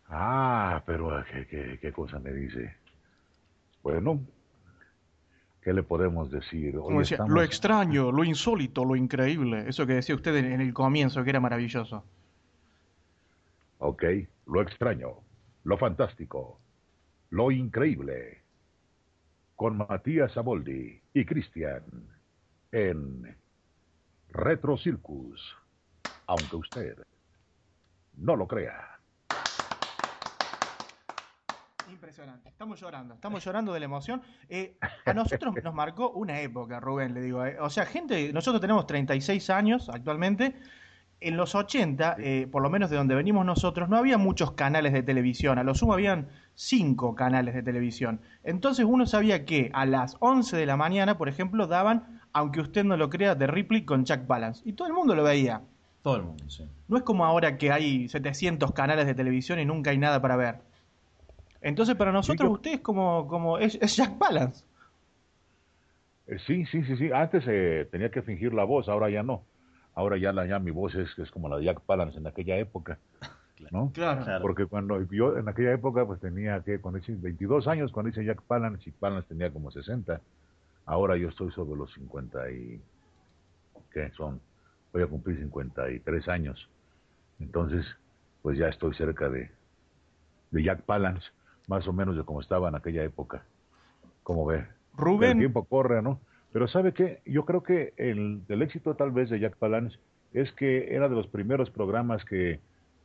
Ah, 0.08 0.82
pero 0.86 1.24
¿qué, 1.30 1.46
qué, 1.46 1.78
qué 1.80 1.92
cosa 1.92 2.18
me 2.18 2.32
dice? 2.32 2.76
Bueno, 3.82 4.20
¿qué 5.62 5.72
le 5.72 5.82
podemos 5.82 6.30
decir? 6.30 6.76
Hoy 6.76 6.82
Como 6.82 7.00
decía, 7.00 7.16
estamos- 7.16 7.32
lo 7.34 7.42
extraño, 7.42 8.12
lo 8.12 8.24
insólito, 8.24 8.84
lo 8.84 8.96
increíble. 8.96 9.68
Eso 9.68 9.86
que 9.86 9.94
decía 9.94 10.14
usted 10.14 10.34
en, 10.36 10.52
en 10.52 10.60
el 10.60 10.72
comienzo, 10.74 11.24
que 11.24 11.30
era 11.30 11.40
maravilloso. 11.40 12.04
Ok, 13.78 14.04
lo 14.46 14.62
extraño, 14.62 15.20
lo 15.64 15.76
fantástico, 15.78 16.58
lo 17.30 17.50
increíble. 17.50 18.42
con 19.56 19.76
Matías 19.76 20.36
Aboldi 20.36 21.00
y 21.14 21.24
Cristian 21.24 21.82
en 22.74 23.36
Retro 24.30 24.76
Circus, 24.76 25.56
aunque 26.26 26.56
usted 26.56 26.98
no 28.16 28.34
lo 28.34 28.48
crea. 28.48 28.98
Impresionante, 31.88 32.48
estamos 32.48 32.80
llorando, 32.80 33.14
estamos 33.14 33.44
llorando 33.44 33.72
de 33.72 33.78
la 33.78 33.84
emoción. 33.84 34.22
Eh, 34.48 34.76
a 35.06 35.14
nosotros 35.14 35.54
nos 35.62 35.72
marcó 35.74 36.10
una 36.10 36.40
época, 36.40 36.80
Rubén, 36.80 37.14
le 37.14 37.20
digo. 37.20 37.44
eh. 37.44 37.58
O 37.60 37.70
sea, 37.70 37.86
gente, 37.86 38.32
nosotros 38.32 38.60
tenemos 38.60 38.88
36 38.88 39.50
años 39.50 39.88
actualmente. 39.88 40.56
En 41.20 41.36
los 41.36 41.54
80, 41.54 42.16
eh, 42.18 42.48
por 42.50 42.60
lo 42.62 42.70
menos 42.70 42.90
de 42.90 42.96
donde 42.96 43.14
venimos 43.14 43.46
nosotros, 43.46 43.88
no 43.88 43.96
había 43.96 44.18
muchos 44.18 44.52
canales 44.52 44.92
de 44.92 45.02
televisión. 45.04 45.58
A 45.58 45.62
lo 45.62 45.74
sumo 45.74 45.92
habían 45.92 46.28
cinco 46.54 47.14
canales 47.14 47.54
de 47.54 47.62
televisión. 47.62 48.20
Entonces 48.42 48.84
uno 48.84 49.06
sabía 49.06 49.44
que 49.44 49.70
a 49.74 49.86
las 49.86 50.16
11 50.18 50.56
de 50.56 50.66
la 50.66 50.76
mañana, 50.76 51.16
por 51.16 51.28
ejemplo, 51.28 51.66
daban, 51.68 52.20
aunque 52.34 52.60
usted 52.60 52.84
no 52.84 52.96
lo 52.96 53.08
crea, 53.08 53.34
de 53.34 53.46
Ripley 53.46 53.84
con 53.84 54.04
Jack 54.04 54.26
Palance. 54.26 54.60
Y 54.64 54.72
todo 54.74 54.88
el 54.88 54.92
mundo 54.92 55.14
lo 55.14 55.22
veía. 55.22 55.62
Todo 56.02 56.16
el 56.16 56.24
mundo, 56.24 56.44
sí. 56.50 56.68
No 56.88 56.98
es 56.98 57.02
como 57.04 57.24
ahora 57.24 57.56
que 57.56 57.72
hay 57.72 58.08
700 58.08 58.72
canales 58.72 59.06
de 59.06 59.14
televisión 59.14 59.58
y 59.60 59.64
nunca 59.64 59.90
hay 59.90 59.98
nada 59.98 60.20
para 60.20 60.36
ver. 60.36 60.56
Entonces, 61.62 61.94
para 61.94 62.12
nosotros, 62.12 62.50
usted 62.50 62.72
es 62.74 62.80
como, 62.80 63.26
como 63.26 63.56
es, 63.56 63.78
es 63.80 63.96
Jack 63.96 64.18
Palance. 64.18 64.64
Eh, 66.26 66.38
sí, 66.46 66.66
sí, 66.66 66.82
sí, 66.82 66.96
sí. 66.96 67.10
Antes 67.12 67.44
eh, 67.46 67.88
tenía 67.90 68.10
que 68.10 68.20
fingir 68.20 68.52
la 68.52 68.64
voz, 68.64 68.88
ahora 68.88 69.08
ya 69.08 69.22
no. 69.22 69.44
Ahora 69.94 70.18
ya, 70.18 70.32
la, 70.32 70.44
ya 70.44 70.58
mi 70.58 70.72
voz 70.72 70.94
es, 70.96 71.16
es 71.18 71.30
como 71.30 71.48
la 71.48 71.56
de 71.56 71.64
Jack 71.64 71.80
Palance 71.82 72.18
en 72.18 72.26
aquella 72.26 72.58
época, 72.58 72.98
¿no? 73.70 73.92
Claro. 73.94 74.24
Claro. 74.24 74.42
Porque 74.42 74.66
cuando 74.66 75.00
yo 75.10 75.38
en 75.38 75.48
aquella 75.48 75.72
época 75.72 76.04
pues 76.04 76.20
tenía 76.20 76.60
que 76.62 76.80
cuando 76.80 76.98
hice 76.98 77.14
22 77.14 77.68
años 77.68 77.92
cuando 77.92 78.10
hice 78.10 78.24
Jack 78.24 78.42
Palance 78.42 78.90
y 78.90 78.92
Palance 78.92 79.28
tenía 79.28 79.50
como 79.52 79.70
60. 79.70 80.20
Ahora 80.86 81.16
yo 81.16 81.28
estoy 81.28 81.50
sobre 81.52 81.78
los 81.78 81.92
50 81.94 82.50
y 82.50 82.80
¿qué 83.92 84.10
son? 84.16 84.40
Voy 84.92 85.02
a 85.02 85.06
cumplir 85.06 85.38
53 85.38 86.28
años. 86.28 86.68
Entonces, 87.40 87.84
pues 88.42 88.58
ya 88.58 88.68
estoy 88.68 88.94
cerca 88.94 89.28
de 89.28 89.50
de 90.54 90.62
Jack 90.62 90.82
Palance, 90.82 91.26
más 91.66 91.86
o 91.88 91.92
menos 91.92 92.16
de 92.16 92.22
como 92.22 92.40
estaba 92.40 92.68
en 92.68 92.76
aquella 92.76 93.02
época. 93.02 93.44
Como 94.22 94.46
ve. 94.46 94.58
El 94.58 94.66
Rubén, 94.96 95.38
tiempo 95.38 95.64
corre, 95.64 96.00
¿no? 96.00 96.20
Pero 96.52 96.68
¿sabe 96.68 96.92
qué? 96.92 97.20
Yo 97.26 97.44
creo 97.44 97.64
que 97.64 97.92
el, 97.96 98.42
el 98.48 98.62
éxito 98.62 98.94
tal 98.94 99.10
vez 99.10 99.28
de 99.28 99.40
Jack 99.40 99.56
Palance 99.56 99.98
es 100.32 100.52
que 100.52 100.94
era 100.94 101.08
de 101.08 101.16
los 101.16 101.26
primeros 101.26 101.70
programas 101.70 102.24
que, 102.24 102.60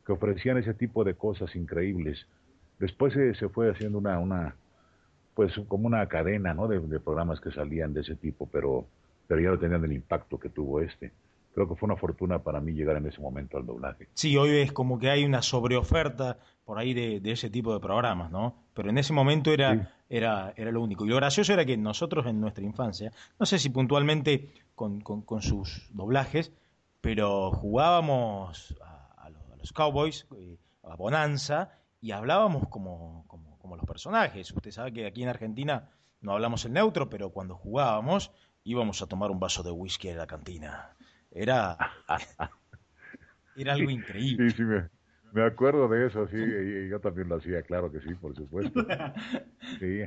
que 0.06 0.12
ofrecían 0.12 0.58
ese 0.58 0.72
tipo 0.72 1.02
de 1.02 1.14
cosas 1.14 1.54
increíbles. 1.56 2.26
Después 2.78 3.12
se, 3.12 3.34
se 3.34 3.48
fue 3.48 3.68
haciendo 3.68 3.98
una, 3.98 4.20
una, 4.20 4.54
pues 5.34 5.52
como 5.68 5.86
una 5.86 6.06
cadena, 6.06 6.52
¿no? 6.54 6.68
De, 6.68 6.80
de 6.80 7.00
programas 7.00 7.40
que 7.40 7.50
salían 7.50 7.92
de 7.94 8.00
ese 8.02 8.16
tipo, 8.16 8.46
pero, 8.46 8.86
pero 9.26 9.40
ya 9.40 9.50
no 9.50 9.58
tenían 9.58 9.84
el 9.84 9.92
impacto 9.92 10.38
que 10.38 10.48
tuvo 10.48 10.80
este. 10.80 11.12
Creo 11.54 11.68
que 11.68 11.74
fue 11.74 11.88
una 11.88 11.96
fortuna 11.96 12.38
para 12.38 12.60
mí 12.60 12.72
llegar 12.72 12.96
en 12.96 13.06
ese 13.06 13.20
momento 13.20 13.56
al 13.56 13.66
doblaje. 13.66 14.06
Sí, 14.14 14.36
hoy 14.36 14.50
es 14.58 14.72
como 14.72 14.98
que 15.00 15.10
hay 15.10 15.24
una 15.24 15.42
sobreoferta 15.42 16.38
por 16.64 16.78
ahí 16.78 16.94
de, 16.94 17.18
de 17.20 17.32
ese 17.32 17.50
tipo 17.50 17.72
de 17.74 17.80
programas, 17.80 18.30
¿no? 18.30 18.54
Pero 18.74 18.90
en 18.90 18.98
ese 18.98 19.12
momento 19.12 19.52
era, 19.52 19.74
Sí. 19.74 19.80
era, 20.10 20.52
era 20.56 20.70
lo 20.70 20.80
único. 20.80 21.04
Y 21.04 21.08
lo 21.08 21.16
gracioso 21.16 21.52
era 21.52 21.64
que 21.64 21.76
nosotros 21.76 22.24
en 22.26 22.40
nuestra 22.40 22.64
infancia, 22.64 23.10
no 23.38 23.46
sé 23.46 23.58
si 23.58 23.68
puntualmente 23.70 24.48
con, 24.76 25.00
con- 25.00 25.22
con 25.22 25.42
sus 25.42 25.88
doblajes, 25.92 26.52
pero 27.00 27.50
jugábamos 27.50 28.76
a, 28.84 29.24
a 29.24 29.30
los, 29.30 29.42
a 29.52 29.56
los 29.56 29.72
Cowboys, 29.72 30.26
eh, 30.36 30.56
a 30.84 30.94
Bonanza, 30.96 31.70
y 32.00 32.12
hablábamos 32.12 32.68
como, 32.68 33.24
como, 33.26 33.49
como 33.70 33.76
los 33.76 33.86
personajes. 33.86 34.50
Usted 34.50 34.72
sabe 34.72 34.92
que 34.92 35.06
aquí 35.06 35.22
en 35.22 35.28
Argentina 35.28 35.88
no 36.22 36.32
hablamos 36.32 36.64
el 36.64 36.72
neutro, 36.72 37.08
pero 37.08 37.30
cuando 37.30 37.54
jugábamos 37.54 38.32
íbamos 38.64 39.00
a 39.00 39.06
tomar 39.06 39.30
un 39.30 39.38
vaso 39.38 39.62
de 39.62 39.70
whisky 39.70 40.08
en 40.08 40.18
la 40.18 40.26
cantina. 40.26 40.96
Era, 41.30 41.76
era 43.54 43.74
algo 43.74 43.88
increíble. 43.90 44.50
Sí, 44.50 44.56
sí, 44.56 44.62
me, 44.64 44.88
me 45.32 45.44
acuerdo 45.44 45.86
de 45.88 46.08
eso, 46.08 46.26
sí, 46.26 46.36
y, 46.36 46.86
y 46.86 46.88
yo 46.88 46.98
también 46.98 47.28
lo 47.28 47.36
hacía, 47.36 47.62
claro 47.62 47.92
que 47.92 48.00
sí, 48.00 48.12
por 48.16 48.34
supuesto. 48.34 48.84
Sí, 49.78 50.00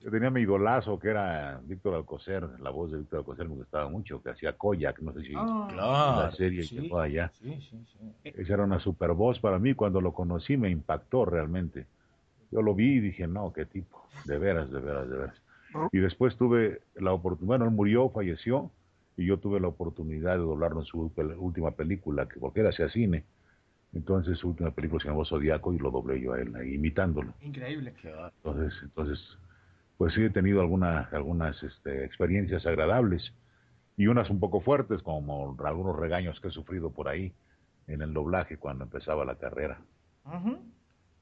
yo 0.00 0.10
tenía 0.10 0.30
mi 0.30 0.42
idolazo 0.42 0.96
que 0.98 1.08
era 1.08 1.60
Víctor 1.64 1.94
Alcocer, 1.94 2.48
la 2.60 2.70
voz 2.70 2.92
de 2.92 2.98
Víctor 2.98 3.18
Alcocer 3.18 3.48
me 3.48 3.56
gustaba 3.56 3.88
mucho, 3.88 4.22
que 4.22 4.30
hacía 4.30 4.52
Koyak, 4.56 5.00
no 5.00 5.12
sé 5.14 5.22
si 5.24 5.32
Ah, 5.36 5.66
Claro. 5.68 6.22
la 6.22 6.32
serie 6.36 6.62
sí. 6.62 6.76
que 6.76 6.88
fue 6.88 7.04
allá. 7.06 7.32
Sí, 7.34 7.60
sí, 7.68 7.84
sí. 7.92 7.98
Esa 8.22 8.54
era 8.54 8.62
una 8.62 8.78
super 8.78 9.10
voz 9.14 9.40
para 9.40 9.58
mí, 9.58 9.74
cuando 9.74 10.00
lo 10.00 10.12
conocí 10.12 10.56
me 10.56 10.70
impactó 10.70 11.24
realmente. 11.24 11.86
Yo 12.50 12.62
lo 12.62 12.74
vi 12.74 12.96
y 12.96 13.00
dije, 13.00 13.26
no, 13.26 13.52
qué 13.52 13.66
tipo, 13.66 14.08
de 14.24 14.38
veras, 14.38 14.70
de 14.70 14.80
veras, 14.80 15.08
de 15.08 15.16
veras. 15.16 15.42
Y 15.92 15.98
después 15.98 16.36
tuve 16.36 16.82
la 16.96 17.12
oportunidad, 17.12 17.46
bueno, 17.46 17.64
él 17.66 17.70
murió, 17.70 18.10
falleció, 18.10 18.70
y 19.16 19.26
yo 19.26 19.38
tuve 19.38 19.60
la 19.60 19.68
oportunidad 19.68 20.32
de 20.32 20.38
doblarlo 20.38 20.80
en 20.80 20.86
su 20.86 21.12
última 21.38 21.72
película, 21.72 22.26
que 22.26 22.40
porque 22.40 22.60
él 22.60 22.68
hacía 22.68 22.88
cine. 22.88 23.24
Entonces 23.92 24.38
su 24.38 24.48
última 24.48 24.70
película 24.70 25.02
se 25.02 25.08
llamó 25.08 25.24
Zodíaco 25.24 25.72
y 25.72 25.78
lo 25.78 25.90
doblé 25.90 26.20
yo 26.20 26.32
a 26.32 26.40
él, 26.40 26.54
imitándolo. 26.72 27.34
increíble. 27.40 27.94
Entonces, 28.02 28.72
entonces, 28.82 29.38
pues 29.98 30.14
sí 30.14 30.22
he 30.22 30.30
tenido 30.30 30.60
algunas, 30.60 31.12
algunas 31.12 31.62
este, 31.62 32.04
experiencias 32.04 32.64
agradables 32.66 33.32
y 33.96 34.06
unas 34.06 34.30
un 34.30 34.40
poco 34.40 34.60
fuertes, 34.60 35.02
como 35.02 35.56
algunos 35.64 35.96
regaños 35.96 36.40
que 36.40 36.48
he 36.48 36.52
sufrido 36.52 36.90
por 36.90 37.08
ahí 37.08 37.32
en 37.86 38.00
el 38.00 38.14
doblaje 38.14 38.56
cuando 38.56 38.84
empezaba 38.84 39.24
la 39.24 39.34
carrera. 39.34 39.80
Ujú. 40.24 40.58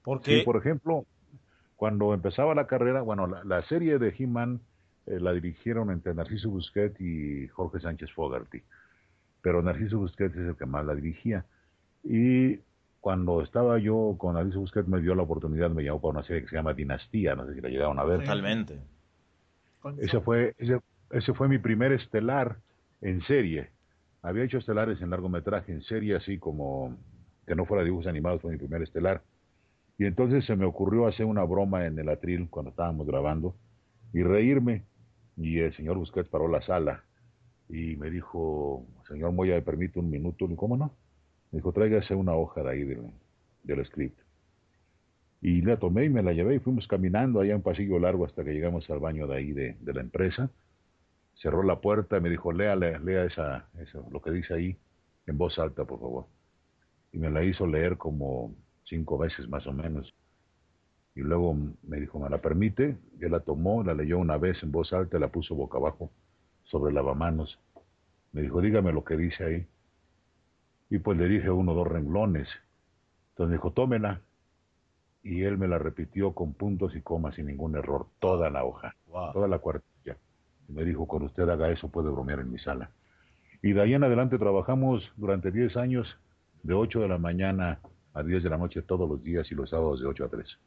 Porque 0.04 0.38
Sí, 0.38 0.44
por 0.44 0.56
ejemplo, 0.56 1.04
cuando 1.78 2.12
empezaba 2.12 2.56
la 2.56 2.66
carrera, 2.66 3.02
bueno, 3.02 3.28
la, 3.28 3.44
la 3.44 3.62
serie 3.62 4.00
de 4.00 4.12
He-Man 4.18 4.60
eh, 5.06 5.20
la 5.20 5.32
dirigieron 5.32 5.92
entre 5.92 6.12
Narciso 6.12 6.50
Busquet 6.50 7.00
y 7.00 7.46
Jorge 7.46 7.78
Sánchez 7.78 8.12
Fogarty, 8.14 8.60
pero 9.40 9.62
Narciso 9.62 9.96
Busquet 9.98 10.32
es 10.32 10.48
el 10.48 10.56
que 10.56 10.66
más 10.66 10.84
la 10.84 10.96
dirigía. 10.96 11.44
Y 12.02 12.58
cuando 13.00 13.42
estaba 13.42 13.78
yo 13.78 14.16
con 14.18 14.34
Narciso 14.34 14.58
Busquet 14.58 14.86
me 14.88 15.00
dio 15.00 15.14
la 15.14 15.22
oportunidad, 15.22 15.70
me 15.70 15.84
llamó 15.84 16.00
para 16.00 16.18
una 16.18 16.24
serie 16.24 16.42
que 16.42 16.48
se 16.48 16.56
llama 16.56 16.74
Dinastía, 16.74 17.36
no 17.36 17.46
sé 17.46 17.54
si 17.54 17.60
la 17.60 17.68
llegaron 17.68 18.00
a 18.00 18.04
ver. 18.04 18.22
totalmente. 18.22 18.80
Ese 19.98 20.20
fue, 20.20 20.56
ese, 20.58 20.80
ese 21.12 21.32
fue 21.32 21.46
mi 21.46 21.58
primer 21.58 21.92
estelar 21.92 22.56
en 23.02 23.22
serie. 23.22 23.70
Había 24.22 24.42
hecho 24.42 24.58
estelares 24.58 25.00
en 25.00 25.10
largometraje, 25.10 25.70
en 25.70 25.82
serie, 25.82 26.16
así 26.16 26.38
como 26.38 26.98
que 27.46 27.54
no 27.54 27.66
fuera 27.66 27.84
dibujos 27.84 28.08
animados, 28.08 28.42
fue 28.42 28.50
mi 28.50 28.58
primer 28.58 28.82
estelar. 28.82 29.22
Y 29.98 30.04
entonces 30.06 30.44
se 30.46 30.54
me 30.54 30.64
ocurrió 30.64 31.06
hacer 31.08 31.26
una 31.26 31.42
broma 31.42 31.84
en 31.86 31.98
el 31.98 32.08
atril 32.08 32.48
cuando 32.48 32.70
estábamos 32.70 33.06
grabando 33.06 33.56
y 34.12 34.22
reírme. 34.22 34.84
Y 35.36 35.58
el 35.58 35.74
señor 35.74 35.98
Busquets 35.98 36.28
paró 36.28 36.48
la 36.48 36.62
sala 36.62 37.04
y 37.68 37.96
me 37.96 38.10
dijo, 38.10 38.86
señor 39.08 39.32
Moya, 39.32 39.56
¿me 39.56 39.62
permite 39.62 39.98
un 39.98 40.08
minuto? 40.08 40.46
Y, 40.48 40.54
¿Cómo 40.54 40.76
no? 40.76 40.94
Me 41.50 41.58
dijo, 41.58 41.72
tráigase 41.72 42.14
una 42.14 42.34
hoja 42.34 42.62
de 42.62 42.70
ahí 42.70 42.84
del, 42.84 43.10
del 43.64 43.84
script. 43.86 44.18
Y 45.40 45.62
la 45.62 45.78
tomé 45.78 46.04
y 46.04 46.08
me 46.08 46.22
la 46.22 46.32
llevé 46.32 46.56
y 46.56 46.58
fuimos 46.60 46.86
caminando 46.86 47.40
allá 47.40 47.56
un 47.56 47.62
pasillo 47.62 47.98
largo 47.98 48.24
hasta 48.24 48.44
que 48.44 48.52
llegamos 48.52 48.88
al 48.90 49.00
baño 49.00 49.26
de 49.26 49.36
ahí 49.36 49.52
de, 49.52 49.76
de 49.80 49.94
la 49.94 50.00
empresa. 50.00 50.50
Cerró 51.34 51.62
la 51.62 51.80
puerta 51.80 52.18
y 52.18 52.20
me 52.20 52.30
dijo, 52.30 52.52
lea, 52.52 52.74
lea, 52.76 52.98
lea 52.98 53.24
esa, 53.24 53.68
eso, 53.80 54.06
lo 54.10 54.20
que 54.20 54.30
dice 54.30 54.54
ahí 54.54 54.76
en 55.26 55.38
voz 55.38 55.58
alta, 55.58 55.84
por 55.84 56.00
favor. 56.00 56.26
Y 57.12 57.18
me 57.18 57.30
la 57.30 57.44
hizo 57.44 57.66
leer 57.66 57.96
como 57.96 58.54
cinco 58.88 59.18
veces 59.18 59.48
más 59.48 59.66
o 59.66 59.72
menos. 59.72 60.12
Y 61.14 61.20
luego 61.20 61.56
me 61.82 61.98
dijo, 61.98 62.18
¿me 62.18 62.28
la 62.30 62.38
permite? 62.38 62.96
Yo 63.18 63.28
la 63.28 63.40
tomó, 63.40 63.82
la 63.82 63.94
leyó 63.94 64.18
una 64.18 64.36
vez 64.36 64.62
en 64.62 64.70
voz 64.70 64.92
alta, 64.92 65.18
la 65.18 65.28
puso 65.28 65.54
boca 65.54 65.78
abajo 65.78 66.10
sobre 66.64 66.90
el 66.90 66.94
lavamanos. 66.94 67.58
Me 68.32 68.42
dijo, 68.42 68.60
dígame 68.60 68.92
lo 68.92 69.04
que 69.04 69.16
dice 69.16 69.44
ahí. 69.44 69.66
Y 70.90 70.98
pues 70.98 71.18
le 71.18 71.28
dije 71.28 71.50
uno 71.50 71.72
o 71.72 71.74
dos 71.74 71.88
renglones. 71.88 72.48
Entonces 73.30 73.50
me 73.50 73.56
dijo, 73.56 73.72
tómela. 73.72 74.20
Y 75.22 75.42
él 75.42 75.58
me 75.58 75.66
la 75.66 75.78
repitió 75.78 76.32
con 76.32 76.52
puntos 76.54 76.94
y 76.94 77.00
comas 77.02 77.34
sin 77.34 77.46
ningún 77.46 77.74
error, 77.76 78.06
toda 78.20 78.48
la 78.50 78.64
hoja, 78.64 78.94
Wow. 79.08 79.32
toda 79.32 79.48
la 79.48 79.58
cuartilla. 79.58 80.16
Y 80.68 80.72
me 80.72 80.84
dijo, 80.84 81.06
cuando 81.06 81.26
usted 81.26 81.48
haga 81.48 81.70
eso 81.70 81.88
puede 81.88 82.08
bromear 82.10 82.40
en 82.40 82.52
mi 82.52 82.58
sala. 82.58 82.90
Y 83.60 83.72
de 83.72 83.82
ahí 83.82 83.94
en 83.94 84.04
adelante 84.04 84.38
trabajamos 84.38 85.02
durante 85.16 85.50
10 85.50 85.76
años, 85.76 86.16
de 86.62 86.74
8 86.74 87.00
de 87.00 87.08
la 87.08 87.18
mañana 87.18 87.80
a 88.18 88.22
10 88.22 88.42
de 88.42 88.50
la 88.50 88.58
noche 88.58 88.82
todos 88.82 89.08
los 89.08 89.22
días 89.22 89.50
y 89.50 89.54
los 89.54 89.70
sábados 89.70 90.00
de 90.00 90.06
8 90.06 90.24
a 90.24 90.28
3. 90.28 90.58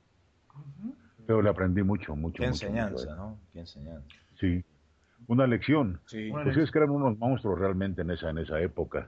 Pero 1.25 1.41
le 1.41 1.49
aprendí 1.49 1.83
mucho, 1.83 2.15
mucho. 2.15 2.41
Qué 2.41 2.49
mucho, 2.49 2.65
enseñanza, 2.65 3.05
mucho. 3.05 3.15
¿no? 3.15 3.37
Qué 3.53 3.59
enseñanza. 3.59 4.07
Sí, 4.39 4.63
una 5.27 5.45
lección. 5.47 5.99
Sí. 6.07 6.29
Una 6.31 6.43
Pues 6.43 6.57
es 6.57 6.71
que 6.71 6.79
eran 6.79 6.89
unos 6.89 7.17
monstruos 7.17 7.59
realmente 7.59 8.01
en 8.01 8.11
esa, 8.11 8.29
en 8.29 8.39
esa 8.39 8.59
época. 8.59 9.07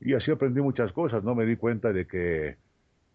Y 0.00 0.14
así 0.14 0.30
aprendí 0.30 0.60
muchas 0.60 0.92
cosas, 0.92 1.24
¿no? 1.24 1.34
Me 1.34 1.46
di 1.46 1.56
cuenta 1.56 1.92
de 1.92 2.06
que 2.06 2.56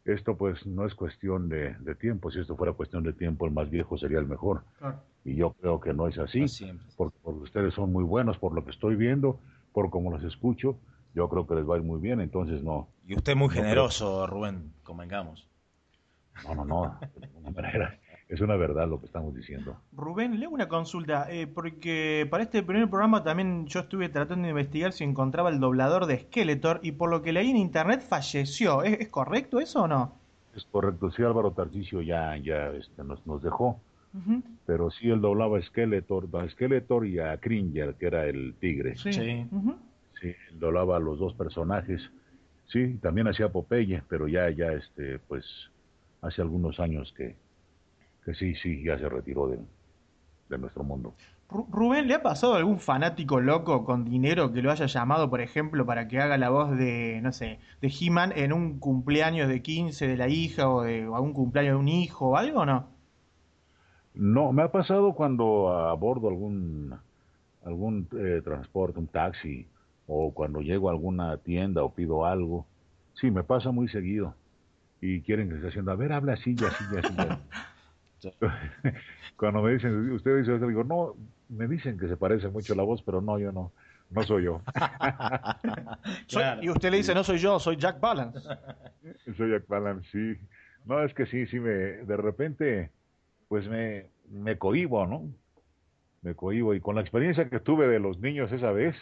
esto 0.06 0.36
pues 0.36 0.66
no 0.66 0.86
es 0.88 0.96
cuestión 0.96 1.48
de, 1.50 1.76
de 1.80 1.96
tiempo. 1.96 2.32
Si 2.32 2.40
esto 2.40 2.56
fuera 2.58 2.74
cuestión 2.74 3.04
de 3.04 3.14
tiempo, 3.14 3.46
el 3.46 3.52
más 3.52 3.70
viejo 3.70 3.98
sería 3.98 4.18
el 4.20 4.26
mejor. 4.28 4.64
Claro. 4.80 5.00
Y 5.24 5.36
yo 5.36 5.54
creo 5.54 5.80
que 5.80 5.94
no 5.94 6.08
es 6.08 6.18
así, 6.18 6.42
No 6.42 6.48
siempre. 6.48 6.88
porque, 6.98 7.18
porque 7.22 7.42
ustedes 7.42 7.74
son 7.76 7.92
muy 7.92 8.04
buenos 8.04 8.38
por 8.40 8.54
lo 8.54 8.66
que 8.66 8.72
estoy 8.72 8.96
viendo, 8.96 9.40
por 9.72 9.92
cómo 9.92 10.10
los 10.12 10.24
escucho. 10.24 10.78
Yo 11.14 11.28
creo 11.30 11.46
que 11.46 11.56
les 11.56 11.70
va 11.70 11.76
a 11.76 11.78
ir 11.78 11.84
muy 11.84 12.00
bien, 12.00 12.22
entonces 12.22 12.64
no, 12.64 12.88
Y 13.06 13.16
usted 13.16 13.36
muy 13.36 13.48
No 13.48 13.54
creo. 13.54 13.64
generoso, 13.64 14.28
Rubén, 14.28 14.74
convengamos. 14.84 15.48
no, 16.46 16.56
no, 16.56 16.66
no, 16.66 16.98
de 17.16 17.28
ninguna 17.28 17.52
manera. 17.52 18.00
es 18.30 18.40
una 18.40 18.56
verdad 18.56 18.88
lo 18.88 18.98
que 19.00 19.08
estamos 19.08 19.36
diciendo. 19.36 19.76
Rubén, 19.92 20.40
le 20.40 20.46
hago 20.46 20.56
una 20.56 20.70
consulta, 20.70 21.28
eh, 21.30 21.48
porque 21.48 22.26
para 22.32 22.44
este 22.44 22.64
primer 22.64 22.90
programa 22.90 23.24
también 23.24 23.68
yo 23.68 23.82
estuve 23.82 24.08
tratando 24.08 24.44
de 24.44 24.52
investigar 24.52 24.94
si 24.94 25.04
encontraba 25.04 25.50
el 25.50 25.60
doblador 25.60 26.06
de 26.06 26.20
Skeletor 26.20 26.80
y 26.82 26.94
por 26.94 27.10
lo 27.10 27.22
que 27.22 27.34
leí 27.34 27.50
en 27.50 27.58
internet 27.58 28.02
falleció. 28.02 28.84
¿Es, 28.84 29.10
correcto 29.10 29.60
eso 29.60 29.84
o 29.84 29.88
no? 29.90 30.14
Es 30.56 30.64
correcto, 30.64 31.12
sí, 31.12 31.24
Álvaro 31.24 31.52
Tarcisio 31.52 32.02
ya, 32.02 32.38
ya 32.38 32.70
este, 32.70 33.04
nos, 33.04 33.26
nos 33.28 33.42
dejó, 33.44 33.82
pero 34.66 34.92
sí 34.92 35.10
él 35.10 35.20
doblaba 35.20 35.58
a 35.58 35.62
Skeletor, 35.62 36.30
a 36.34 36.50
Skeletor 36.50 37.06
y 37.06 37.20
a 37.20 37.38
Cringer, 37.38 37.96
que 37.96 38.06
era 38.08 38.26
el 38.26 38.56
tigre. 38.62 38.96
Sí, 38.96 39.12
sí. 39.12 39.46
Sí 40.22 40.36
doblaba 40.54 40.98
a 40.98 41.00
los 41.00 41.20
dos 41.20 41.34
personajes. 41.34 42.02
Sí, 42.68 42.98
también 43.02 43.28
hacía 43.28 43.50
Popeye, 43.50 44.02
pero 44.08 44.28
ya, 44.28 44.50
ya, 44.50 44.72
este, 44.72 45.20
pues, 45.20 45.46
hace 46.22 46.42
algunos 46.42 46.80
años 46.80 47.14
que, 47.18 47.36
que 48.24 48.34
sí, 48.34 48.56
sí, 48.56 48.84
ya 48.84 48.98
se 48.98 49.10
retiró 49.10 49.48
de, 49.48 49.60
nuestro 50.58 50.84
mundo. 50.84 51.14
Rubén, 51.50 52.08
¿le 52.08 52.14
ha 52.14 52.22
pasado 52.22 52.56
algún 52.56 52.80
fanático 52.80 53.42
loco 53.42 53.86
con 53.86 54.06
dinero 54.06 54.54
que 54.54 54.62
lo 54.62 54.72
haya 54.72 54.86
llamado, 54.86 55.30
por 55.30 55.42
ejemplo, 55.42 55.86
para 55.86 56.08
que 56.08 56.20
haga 56.20 56.38
la 56.38 56.50
voz 56.50 56.78
de, 56.78 57.20
no 57.22 57.32
sé, 57.34 57.60
de 57.82 57.88
He-Man 57.90 58.34
en 58.36 58.54
un 58.54 58.80
cumpleaños 58.80 59.50
de 59.50 59.62
15 59.62 60.08
de 60.08 60.18
la 60.18 60.28
hija 60.28 60.70
o 60.70 60.84
de 60.84 61.04
algún 61.04 61.34
cumpleaños 61.34 61.74
de 61.74 61.80
un 61.80 61.88
hijo 61.90 62.30
o 62.30 62.38
algo 62.38 62.62
o 62.62 62.66
no? 62.66 62.88
No, 64.14 64.52
me 64.52 64.64
ha 64.64 64.72
pasado 64.72 65.14
cuando 65.14 65.70
abordo 65.70 66.28
algún, 66.30 66.96
algún 67.66 68.08
eh, 68.18 68.42
transporte, 68.44 69.00
un 69.00 69.08
taxi, 69.08 69.68
o 70.08 70.34
cuando 70.34 70.62
llego 70.62 70.90
a 70.90 70.92
alguna 70.92 71.38
tienda 71.38 71.84
o 71.84 71.94
pido 71.94 72.26
algo. 72.26 72.66
Sí, 73.14 73.32
me 73.32 73.44
pasa 73.44 73.72
muy 73.72 73.88
seguido. 73.90 74.36
Y 75.02 75.22
quieren 75.22 75.50
que 75.50 75.56
esté 75.56 75.70
haciendo, 75.70 75.92
a 75.92 75.96
ver, 75.96 76.14
habla 76.14 76.34
así, 76.34 76.56
así, 76.60 76.84
así. 76.98 77.16
Cuando 79.36 79.62
me 79.62 79.74
dicen, 79.74 80.12
usted 80.12 80.38
dice, 80.38 80.60
yo 80.60 80.68
digo, 80.68 80.84
no, 80.84 81.16
me 81.50 81.68
dicen 81.68 81.98
que 81.98 82.08
se 82.08 82.18
parece 82.18 82.48
mucho 82.50 82.76
la 82.76 82.84
voz, 82.84 83.02
pero 83.02 83.22
no, 83.22 83.40
yo 83.40 83.52
no, 83.52 83.72
no 84.10 84.24
soy 84.24 84.44
yo. 84.46 84.62
Y 86.62 86.70
usted 86.70 86.92
le 86.92 86.98
dice, 86.98 87.14
no 87.14 87.24
soy 87.24 87.40
yo, 87.40 87.60
soy 87.60 87.78
Jack 87.78 88.00
Balance. 88.00 88.40
soy 89.36 89.52
Jack 89.52 89.68
Balance, 89.68 90.08
sí. 90.12 90.40
No, 90.86 91.04
es 91.04 91.14
que 91.14 91.26
sí, 91.26 91.46
sí, 91.48 91.60
me, 91.60 91.70
de 91.72 92.18
repente, 92.18 92.92
pues 93.48 93.68
me, 93.68 94.08
me 94.30 94.58
cohibo, 94.58 95.06
¿no? 95.06 95.30
Me 96.22 96.36
cohibo. 96.36 96.74
Y 96.74 96.82
con 96.82 96.96
la 96.96 97.02
experiencia 97.02 97.50
que 97.50 97.60
tuve 97.60 97.88
de 97.88 98.00
los 98.00 98.20
niños 98.20 98.52
esa 98.52 98.72
vez, 98.72 98.96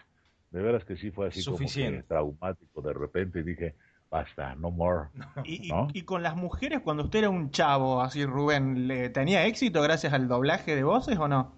de 0.51 0.61
veras 0.61 0.83
que 0.83 0.97
sí 0.97 1.11
fue 1.11 1.27
así 1.27 1.41
Suficiente. 1.41 2.03
como 2.03 2.07
traumático. 2.07 2.81
De 2.81 2.93
repente 2.93 3.43
dije, 3.43 3.75
basta, 4.09 4.55
no 4.55 4.71
more. 4.71 5.09
Y, 5.45 6.01
con 6.03 6.23
las 6.23 6.35
mujeres, 6.35 6.81
cuando 6.81 7.03
usted 7.03 7.19
era 7.19 7.29
un 7.29 7.51
chavo, 7.51 8.01
así 8.01 8.25
Rubén, 8.25 8.87
¿le 8.87 9.09
tenía 9.09 9.45
éxito 9.45 9.81
gracias 9.81 10.13
al 10.13 10.27
doblaje 10.27 10.75
de 10.75 10.83
voces 10.83 11.17
o 11.17 11.27
no? 11.27 11.53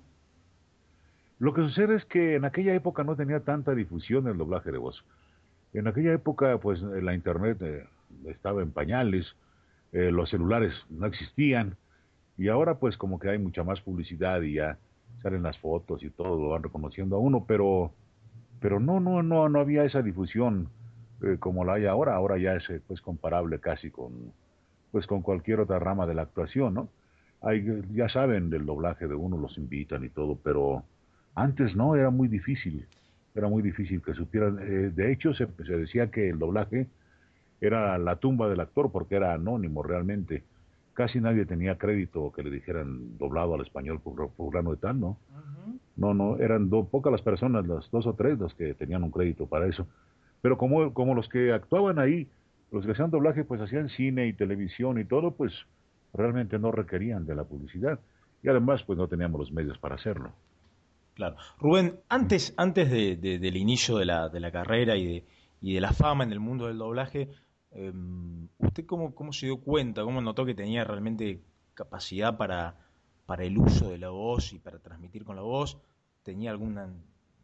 Lo 1.40 1.54
que 1.54 1.62
sucede 1.62 1.96
es 1.96 2.06
que 2.06 2.36
en 2.36 2.46
aquella 2.46 2.76
época 2.76 3.04
no 3.04 3.16
tenía 3.16 3.40
tanta 3.40 3.74
difusión 3.74 4.28
el 4.28 4.38
doblaje 4.38 4.72
de 4.72 4.78
voz. 4.78 5.04
En 5.74 5.88
aquella 5.88 6.14
época, 6.14 6.58
pues 6.60 6.82
la 6.82 7.14
internet 7.14 7.58
eh, 7.62 7.88
estaba 8.26 8.62
en 8.62 8.72
pañales, 8.72 9.36
eh, 9.92 10.12
los 10.12 10.30
celulares 10.30 10.74
no 10.90 11.08
existían, 11.08 11.78
y 12.38 12.50
ahora 12.50 12.76
pues 12.76 12.98
como 12.98 13.20
que 13.20 13.30
hay 13.30 13.38
mucha 13.38 13.64
más 13.64 13.82
publicidad 13.82 14.42
y 14.42 14.54
ya 14.56 14.78
salen 15.22 15.44
las 15.44 15.58
fotos 15.58 16.04
y 16.04 16.10
todo, 16.10 16.42
lo 16.42 16.50
van 16.50 16.64
reconociendo 16.64 17.16
a 17.16 17.20
uno, 17.20 17.46
pero, 17.48 17.92
pero 18.62 18.80
no, 18.80 19.02
no, 19.02 19.22
no, 19.24 19.50
no 19.50 19.60
había 19.60 19.84
esa 19.84 20.02
difusión 20.02 20.70
eh, 21.24 21.38
como 21.40 21.66
la 21.66 21.74
hay 21.74 21.86
ahora, 21.86 22.16
ahora 22.16 22.38
ya 22.38 22.56
es 22.56 22.70
eh, 22.70 22.82
pues 22.88 23.02
comparable 23.02 23.60
casi 23.60 23.92
con 23.92 24.32
pues 24.92 25.08
con 25.08 25.22
cualquier 25.22 25.62
otra 25.62 25.80
rama 25.80 26.06
de 26.06 26.14
la 26.14 26.24
actuación, 26.24 26.74
¿no? 26.74 26.90
Hay, 27.42 27.66
ya 27.94 28.10
saben 28.10 28.50
del 28.50 28.66
doblaje 28.66 29.08
de 29.08 29.16
uno, 29.16 29.38
los 29.38 29.58
invitan 29.58 30.04
y 30.04 30.10
todo, 30.10 30.38
pero 30.44 30.84
antes 31.34 31.76
no, 31.76 31.96
era 31.96 32.10
muy 32.10 32.28
difícil, 32.28 32.86
era 33.34 33.48
muy 33.48 33.64
difícil 33.64 34.02
que 34.02 34.14
supieran. 34.14 34.60
Eh, 34.60 34.92
de 34.94 35.12
hecho, 35.12 35.34
se, 35.34 35.48
decía 35.58 36.12
que 36.12 36.30
el 36.30 36.40
doblaje 36.40 36.88
era 37.62 37.98
la 37.98 38.18
tumba 38.18 38.50
del 38.50 38.60
actor 38.60 38.92
porque 38.92 39.16
era 39.16 39.34
anónimo 39.34 39.82
realmente. 39.82 40.44
Casi 40.94 41.22
nadie 41.22 41.46
tenía 41.46 41.78
crédito 41.78 42.32
que 42.32 42.44
le 42.44 42.50
dijeran 42.50 43.18
doblado 43.18 43.56
al 43.56 43.62
español 43.62 44.00
por 44.02 44.32
fulano 44.32 44.72
de 44.72 44.78
tal, 44.78 45.00
¿no? 45.00 45.18
No, 45.96 46.14
no, 46.14 46.38
eran 46.38 46.70
pocas 46.70 47.12
las 47.12 47.22
personas, 47.22 47.68
las 47.68 47.90
dos 47.92 48.06
o 48.08 48.14
tres, 48.14 48.40
las 48.40 48.54
que 48.54 48.74
tenían 48.74 49.04
un 49.04 49.12
crédito 49.12 49.46
para 49.46 49.68
eso. 49.68 49.88
Pero 50.42 50.58
como, 50.58 50.94
como 50.94 51.16
los 51.16 51.30
que 51.30 51.54
actuaban 51.54 52.00
ahí, 52.00 52.28
los 52.72 52.86
que 52.86 52.92
hacían 52.92 53.12
doblaje, 53.12 53.44
pues 53.44 53.62
hacían 53.62 53.90
cine 53.90 54.28
y 54.28 54.34
televisión 54.34 55.00
y 55.00 55.06
todo, 55.06 55.32
pues 55.32 55.54
realmente 56.14 56.58
no 56.60 56.72
requerían 56.72 57.26
de 57.26 57.36
la 57.36 57.44
publicidad. 57.44 58.00
Y 58.44 58.50
además, 58.50 58.84
pues 58.84 58.98
no 58.98 59.08
teníamos 59.08 59.40
los 59.40 59.52
medios 59.52 59.78
para 59.78 59.96
hacerlo. 59.96 60.32
Claro. 61.14 61.36
Rubén, 61.60 62.00
antes, 62.10 62.54
antes 62.58 62.90
de, 62.90 63.16
del 63.18 63.58
inicio 63.58 63.98
de 63.98 64.06
la, 64.06 64.30
de 64.30 64.40
la 64.40 64.52
carrera 64.52 64.96
y 64.96 65.06
de, 65.06 65.24
y 65.62 65.74
de 65.74 65.82
la 65.82 65.94
fama 65.94 66.24
en 66.24 66.32
el 66.32 66.40
mundo 66.40 66.68
del 66.68 66.78
doblaje, 66.78 67.30
¿usted 68.60 68.86
cómo, 68.86 69.16
cómo 69.16 69.34
se 69.34 69.46
dio 69.48 69.58
cuenta, 69.62 70.04
cómo 70.04 70.22
notó 70.22 70.46
que 70.46 70.54
tenía 70.54 70.84
realmente 70.84 71.42
capacidad 71.74 72.38
para, 72.38 72.76
para 73.26 73.44
el 73.44 73.58
uso 73.58 73.90
de 73.90 73.98
la 73.98 74.10
voz 74.10 74.54
y 74.54 74.60
para 74.60 74.80
transmitir 74.80 75.24
con 75.24 75.36
la 75.36 75.42
voz? 75.42 75.78
¿Tenía 76.24 76.52
alguna, 76.52 76.90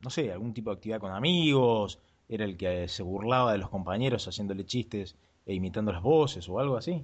no 0.01 0.09
sé, 0.09 0.31
algún 0.31 0.53
tipo 0.53 0.69
de 0.69 0.75
actividad 0.75 0.99
con 0.99 1.11
amigos? 1.11 1.99
era 2.29 2.45
el 2.45 2.57
que 2.57 2.87
se 2.87 3.03
burlaba 3.03 3.51
de 3.51 3.57
los 3.57 3.69
compañeros 3.69 4.27
haciéndole 4.27 4.65
chistes 4.65 5.15
e 5.45 5.53
imitando 5.53 5.91
las 5.91 6.01
voces 6.01 6.47
o 6.49 6.59
algo 6.59 6.77
así. 6.77 7.03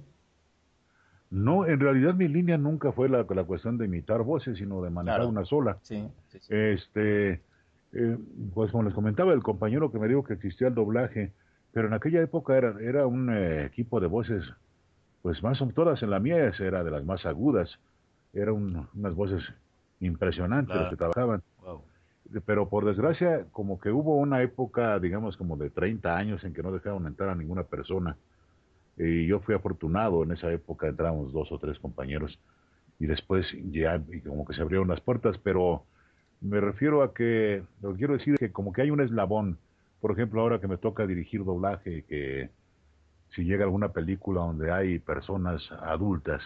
No, 1.30 1.66
en 1.66 1.80
realidad 1.80 2.14
mi 2.14 2.28
línea 2.28 2.58
nunca 2.58 2.92
fue 2.92 3.08
la, 3.08 3.26
la 3.28 3.44
cuestión 3.44 3.78
de 3.78 3.86
imitar 3.86 4.22
voces, 4.22 4.58
sino 4.58 4.82
de 4.82 4.90
manejar 4.90 5.26
una 5.26 5.44
sola. 5.44 5.78
Sí, 5.82 6.06
Este, 6.48 7.40
eh, 7.92 8.18
pues 8.52 8.70
como 8.70 8.84
les 8.84 8.94
comentaba, 8.94 9.32
el 9.32 9.42
compañero 9.42 9.90
que 9.90 9.98
me 9.98 10.06
dijo 10.06 10.22
que 10.22 10.34
existía 10.34 10.68
el 10.68 10.74
doblaje, 10.74 11.32
pero 11.74 11.88
en 11.88 11.94
aquella 11.94 12.22
época 12.22 12.56
era, 12.56 12.74
era 12.80 13.06
un 13.06 13.28
eh, 13.30 13.66
equipo 13.66 14.00
de 14.00 14.06
voces, 14.06 14.44
pues 15.20 15.42
más 15.42 15.58
son 15.58 15.72
todas 15.72 16.02
en 16.02 16.10
la 16.10 16.20
mía 16.20 16.50
era 16.58 16.82
de 16.82 16.90
las 16.90 17.04
más 17.04 17.26
agudas, 17.26 17.78
eran 18.32 18.88
unas 18.94 19.14
voces 19.14 19.42
impresionantes 20.00 20.74
los 20.74 20.90
que 20.90 20.96
trabajaban 20.96 21.42
pero 22.46 22.68
por 22.68 22.84
desgracia, 22.84 23.46
como 23.52 23.78
que 23.78 23.90
hubo 23.90 24.16
una 24.16 24.42
época, 24.42 24.98
digamos, 24.98 25.36
como 25.36 25.56
de 25.56 25.70
30 25.70 26.16
años 26.16 26.44
en 26.44 26.54
que 26.54 26.62
no 26.62 26.72
dejaron 26.72 27.06
entrar 27.06 27.28
a 27.28 27.34
ninguna 27.34 27.64
persona. 27.64 28.16
Y 28.96 29.26
yo 29.26 29.40
fui 29.40 29.54
afortunado, 29.54 30.22
en 30.22 30.32
esa 30.32 30.50
época 30.52 30.88
entramos 30.88 31.32
dos 31.32 31.50
o 31.52 31.58
tres 31.58 31.78
compañeros 31.78 32.38
y 32.98 33.06
después 33.06 33.46
ya 33.70 34.00
como 34.26 34.44
que 34.44 34.54
se 34.54 34.62
abrieron 34.62 34.88
las 34.88 35.00
puertas, 35.00 35.36
pero 35.38 35.84
me 36.40 36.60
refiero 36.60 37.02
a 37.02 37.12
que, 37.12 37.62
lo 37.82 37.92
que 37.92 37.98
quiero 37.98 38.14
decir 38.14 38.34
es 38.34 38.40
que 38.40 38.52
como 38.52 38.72
que 38.72 38.82
hay 38.82 38.90
un 38.90 39.00
eslabón, 39.00 39.58
por 40.04 40.12
ejemplo, 40.12 40.42
ahora 40.42 40.60
que 40.60 40.68
me 40.68 40.76
toca 40.76 41.06
dirigir 41.06 41.46
doblaje, 41.46 42.02
que 42.02 42.50
si 43.30 43.42
llega 43.44 43.64
alguna 43.64 43.92
película 43.92 44.42
donde 44.42 44.70
hay 44.70 44.98
personas 44.98 45.62
adultas, 45.80 46.42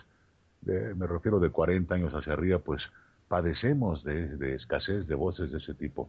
me 0.63 1.09
refiero 1.09 1.41
de 1.41 1.51
40 1.51 1.93
años 1.93 2.15
hacia 2.15 2.35
arriba, 2.35 2.61
pues 2.61 2.81
padecemos 3.27 4.05
de, 4.05 4.55
escasez 4.55 5.09
de 5.09 5.15
voces 5.17 5.51
de 5.51 5.59
ese 5.59 5.75
tipo, 5.75 6.09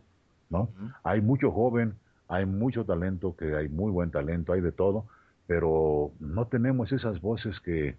¿no? 0.52 0.70
Hay 1.02 1.22
mucho 1.22 1.50
joven, 1.50 1.96
hay 2.28 2.46
mucho 2.46 2.86
talento, 2.86 3.36
que 3.36 3.56
hay 3.56 3.68
muy 3.68 3.92
buen 3.92 4.12
talento, 4.12 4.54
hay 4.54 4.62
de 4.62 4.72
todo, 4.72 5.06
pero 5.48 6.12
no 6.20 6.46
tenemos 6.46 6.92
esas 6.92 7.20
voces 7.20 7.60
que, 7.62 7.96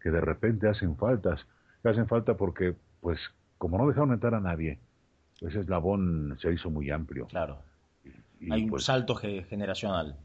que 0.00 0.10
de 0.10 0.20
repente 0.20 0.68
hacen 0.68 0.96
faltas, 0.96 1.46
que 1.84 1.88
hacen 1.88 2.08
falta 2.08 2.34
porque, 2.36 2.74
pues, 3.00 3.20
como 3.58 3.78
no 3.78 3.86
dejaron 3.86 4.12
entrar 4.12 4.34
a 4.34 4.40
nadie, 4.40 4.80
ese 5.40 5.60
eslabón 5.60 6.36
se 6.40 6.52
hizo 6.52 6.68
muy 6.68 6.90
amplio. 6.90 7.28
Claro. 7.28 7.67
Hay 8.50 8.64
un 8.64 8.70
pues 8.70 8.84
salto 8.84 9.14
generacional. 9.14 10.16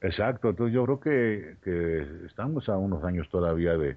Exacto, 0.00 0.50
entonces 0.50 0.74
yo 0.74 0.84
creo 0.84 1.00
que, 1.00 1.56
que 1.62 2.26
estamos 2.26 2.68
a 2.68 2.76
unos 2.76 3.04
años 3.04 3.28
todavía 3.30 3.76
de, 3.76 3.96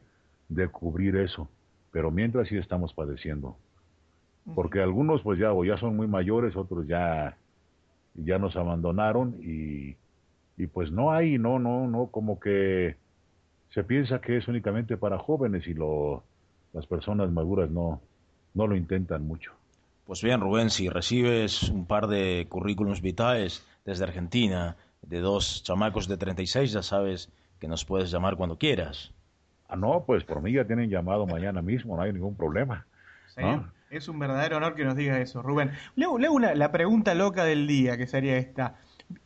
de 0.49 0.67
cubrir 0.69 1.17
eso, 1.17 1.49
pero 1.91 2.11
mientras 2.11 2.47
sí 2.47 2.57
estamos 2.57 2.93
padeciendo 2.93 3.57
porque 4.55 4.81
algunos 4.81 5.21
pues 5.21 5.39
ya 5.39 5.53
o 5.53 5.63
ya 5.65 5.77
son 5.77 5.95
muy 5.95 6.07
mayores, 6.07 6.55
otros 6.55 6.87
ya 6.87 7.37
ya 8.15 8.39
nos 8.39 8.55
abandonaron 8.55 9.35
y, 9.41 9.95
y 10.57 10.67
pues 10.67 10.91
no 10.91 11.11
hay, 11.11 11.37
no, 11.37 11.59
no, 11.59 11.87
no, 11.87 12.07
como 12.07 12.39
que 12.39 12.95
se 13.69 13.83
piensa 13.83 14.21
que 14.21 14.37
es 14.37 14.47
únicamente 14.47 14.97
para 14.97 15.19
jóvenes 15.19 15.67
y 15.67 15.73
lo, 15.75 16.23
las 16.73 16.87
personas 16.87 17.31
maduras 17.31 17.69
no, 17.69 18.01
no 18.55 18.65
lo 18.65 18.75
intentan 18.75 19.27
mucho. 19.27 19.51
Pues 20.07 20.23
bien, 20.23 20.39
Rubén, 20.39 20.69
si 20.69 20.87
recibes 20.87 21.63
un 21.63 21.85
par 21.85 22.07
de 22.07 22.47
currículums 22.47 23.01
vitales 23.01 23.67
desde 23.83 24.05
Argentina, 24.05 24.77
de 25.01 25.19
dos 25.19 25.63
chamacos 25.63 26.07
de 26.07 26.15
36, 26.15 26.71
ya 26.71 26.81
sabes 26.81 27.29
que 27.59 27.67
nos 27.67 27.83
puedes 27.83 28.09
llamar 28.09 28.37
cuando 28.37 28.57
quieras. 28.57 29.11
Ah, 29.67 29.75
no, 29.75 30.05
pues 30.05 30.23
por 30.23 30.41
mí 30.41 30.53
ya 30.53 30.65
tienen 30.65 30.89
llamado 30.89 31.27
mañana 31.27 31.61
mismo, 31.61 31.97
no 31.97 32.03
hay 32.03 32.13
ningún 32.13 32.37
problema. 32.37 32.85
Es 33.89 34.07
un 34.07 34.17
verdadero 34.17 34.55
honor 34.55 34.75
que 34.75 34.85
nos 34.85 34.95
diga 34.95 35.19
eso, 35.19 35.41
Rubén. 35.41 35.71
Leo, 35.97 36.13
una, 36.31 36.55
la 36.55 36.71
pregunta 36.71 37.13
loca 37.13 37.43
del 37.43 37.67
día, 37.67 37.97
que 37.97 38.07
sería 38.07 38.37
esta. 38.37 38.75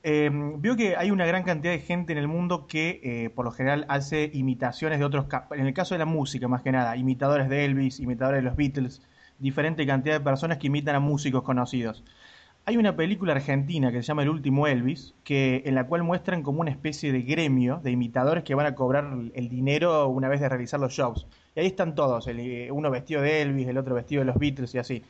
Eh, 0.01 0.31
veo 0.33 0.75
que 0.75 0.95
hay 0.95 1.11
una 1.11 1.27
gran 1.27 1.43
cantidad 1.43 1.73
de 1.73 1.79
gente 1.79 2.11
en 2.11 2.17
el 2.17 2.27
mundo 2.27 2.65
que 2.65 3.01
eh, 3.03 3.29
por 3.29 3.45
lo 3.45 3.51
general 3.51 3.85
hace 3.87 4.31
imitaciones 4.33 4.97
de 4.97 5.05
otros, 5.05 5.27
en 5.51 5.67
el 5.67 5.75
caso 5.75 5.93
de 5.93 5.99
la 5.99 6.05
música 6.05 6.47
más 6.47 6.63
que 6.63 6.71
nada, 6.71 6.97
imitadores 6.97 7.49
de 7.49 7.65
Elvis, 7.65 7.99
imitadores 7.99 8.39
de 8.39 8.49
los 8.49 8.55
Beatles, 8.55 9.01
diferente 9.41 9.85
cantidad 9.85 10.15
de 10.15 10.21
personas 10.21 10.57
que 10.57 10.67
imitan 10.67 10.95
a 10.95 10.99
músicos 10.99 11.43
conocidos. 11.43 12.03
Hay 12.63 12.77
una 12.77 12.95
película 12.95 13.33
argentina 13.33 13.91
que 13.91 13.97
se 13.97 14.03
llama 14.03 14.21
El 14.21 14.29
último 14.29 14.67
Elvis, 14.67 15.15
que, 15.23 15.63
en 15.65 15.73
la 15.73 15.87
cual 15.87 16.03
muestran 16.03 16.43
como 16.43 16.61
una 16.61 16.69
especie 16.69 17.11
de 17.11 17.23
gremio 17.23 17.81
de 17.83 17.89
imitadores 17.89 18.43
que 18.43 18.53
van 18.53 18.67
a 18.67 18.75
cobrar 18.75 19.11
el 19.33 19.49
dinero 19.49 20.07
una 20.07 20.29
vez 20.29 20.39
de 20.41 20.47
realizar 20.47 20.79
los 20.79 20.93
shows. 20.93 21.25
Y 21.55 21.59
ahí 21.59 21.65
están 21.65 21.95
todos, 21.95 22.27
el, 22.27 22.71
uno 22.71 22.91
vestido 22.91 23.23
de 23.23 23.41
Elvis, 23.41 23.67
el 23.67 23.79
otro 23.79 23.95
vestido 23.95 24.21
de 24.21 24.25
los 24.25 24.37
Beatles 24.37 24.75
y 24.75 24.77
así. 24.77 25.03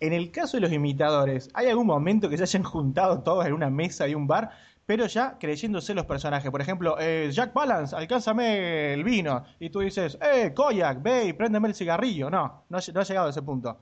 En 0.00 0.12
el 0.12 0.30
caso 0.30 0.58
de 0.58 0.62
los 0.62 0.72
imitadores, 0.72 1.48
¿hay 1.54 1.68
algún 1.68 1.86
momento 1.86 2.28
que 2.28 2.36
se 2.36 2.42
hayan 2.42 2.62
juntado 2.62 3.22
todos 3.22 3.46
en 3.46 3.54
una 3.54 3.70
mesa 3.70 4.04
de 4.04 4.14
un 4.14 4.26
bar, 4.26 4.50
pero 4.86 5.06
ya 5.06 5.38
creyéndose 5.38 5.94
los 5.94 6.06
personajes? 6.06 6.50
Por 6.50 6.60
ejemplo, 6.60 6.96
eh, 6.98 7.30
Jack 7.32 7.52
Balance, 7.52 7.94
alcánzame 7.94 8.94
el 8.94 9.04
vino. 9.04 9.44
Y 9.58 9.70
tú 9.70 9.80
dices, 9.80 10.18
eh, 10.20 10.52
Koyak, 10.54 11.02
ve 11.02 11.26
y 11.26 11.32
préndeme 11.32 11.68
el 11.68 11.74
cigarrillo. 11.74 12.30
No, 12.30 12.64
no, 12.68 12.78
no 12.92 13.00
ha 13.00 13.04
llegado 13.04 13.26
a 13.26 13.30
ese 13.30 13.42
punto. 13.42 13.78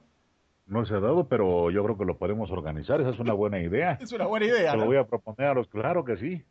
No 0.70 0.86
se 0.86 0.94
ha 0.94 1.00
dado, 1.00 1.26
pero 1.26 1.70
yo 1.72 1.82
creo 1.82 1.98
que 1.98 2.04
lo 2.04 2.16
podemos 2.16 2.48
organizar. 2.52 3.00
Esa 3.00 3.10
es 3.10 3.18
una 3.18 3.32
buena 3.32 3.58
idea. 3.58 3.92
es 4.00 4.12
una 4.12 4.26
buena 4.26 4.46
idea. 4.46 4.70
Se 4.70 4.76
lo 4.76 4.86
voy 4.86 4.98
a 4.98 5.04
proponer 5.04 5.48
a 5.48 5.54
los, 5.54 5.66
claro 5.66 6.04
que 6.04 6.16
sí. 6.16 6.44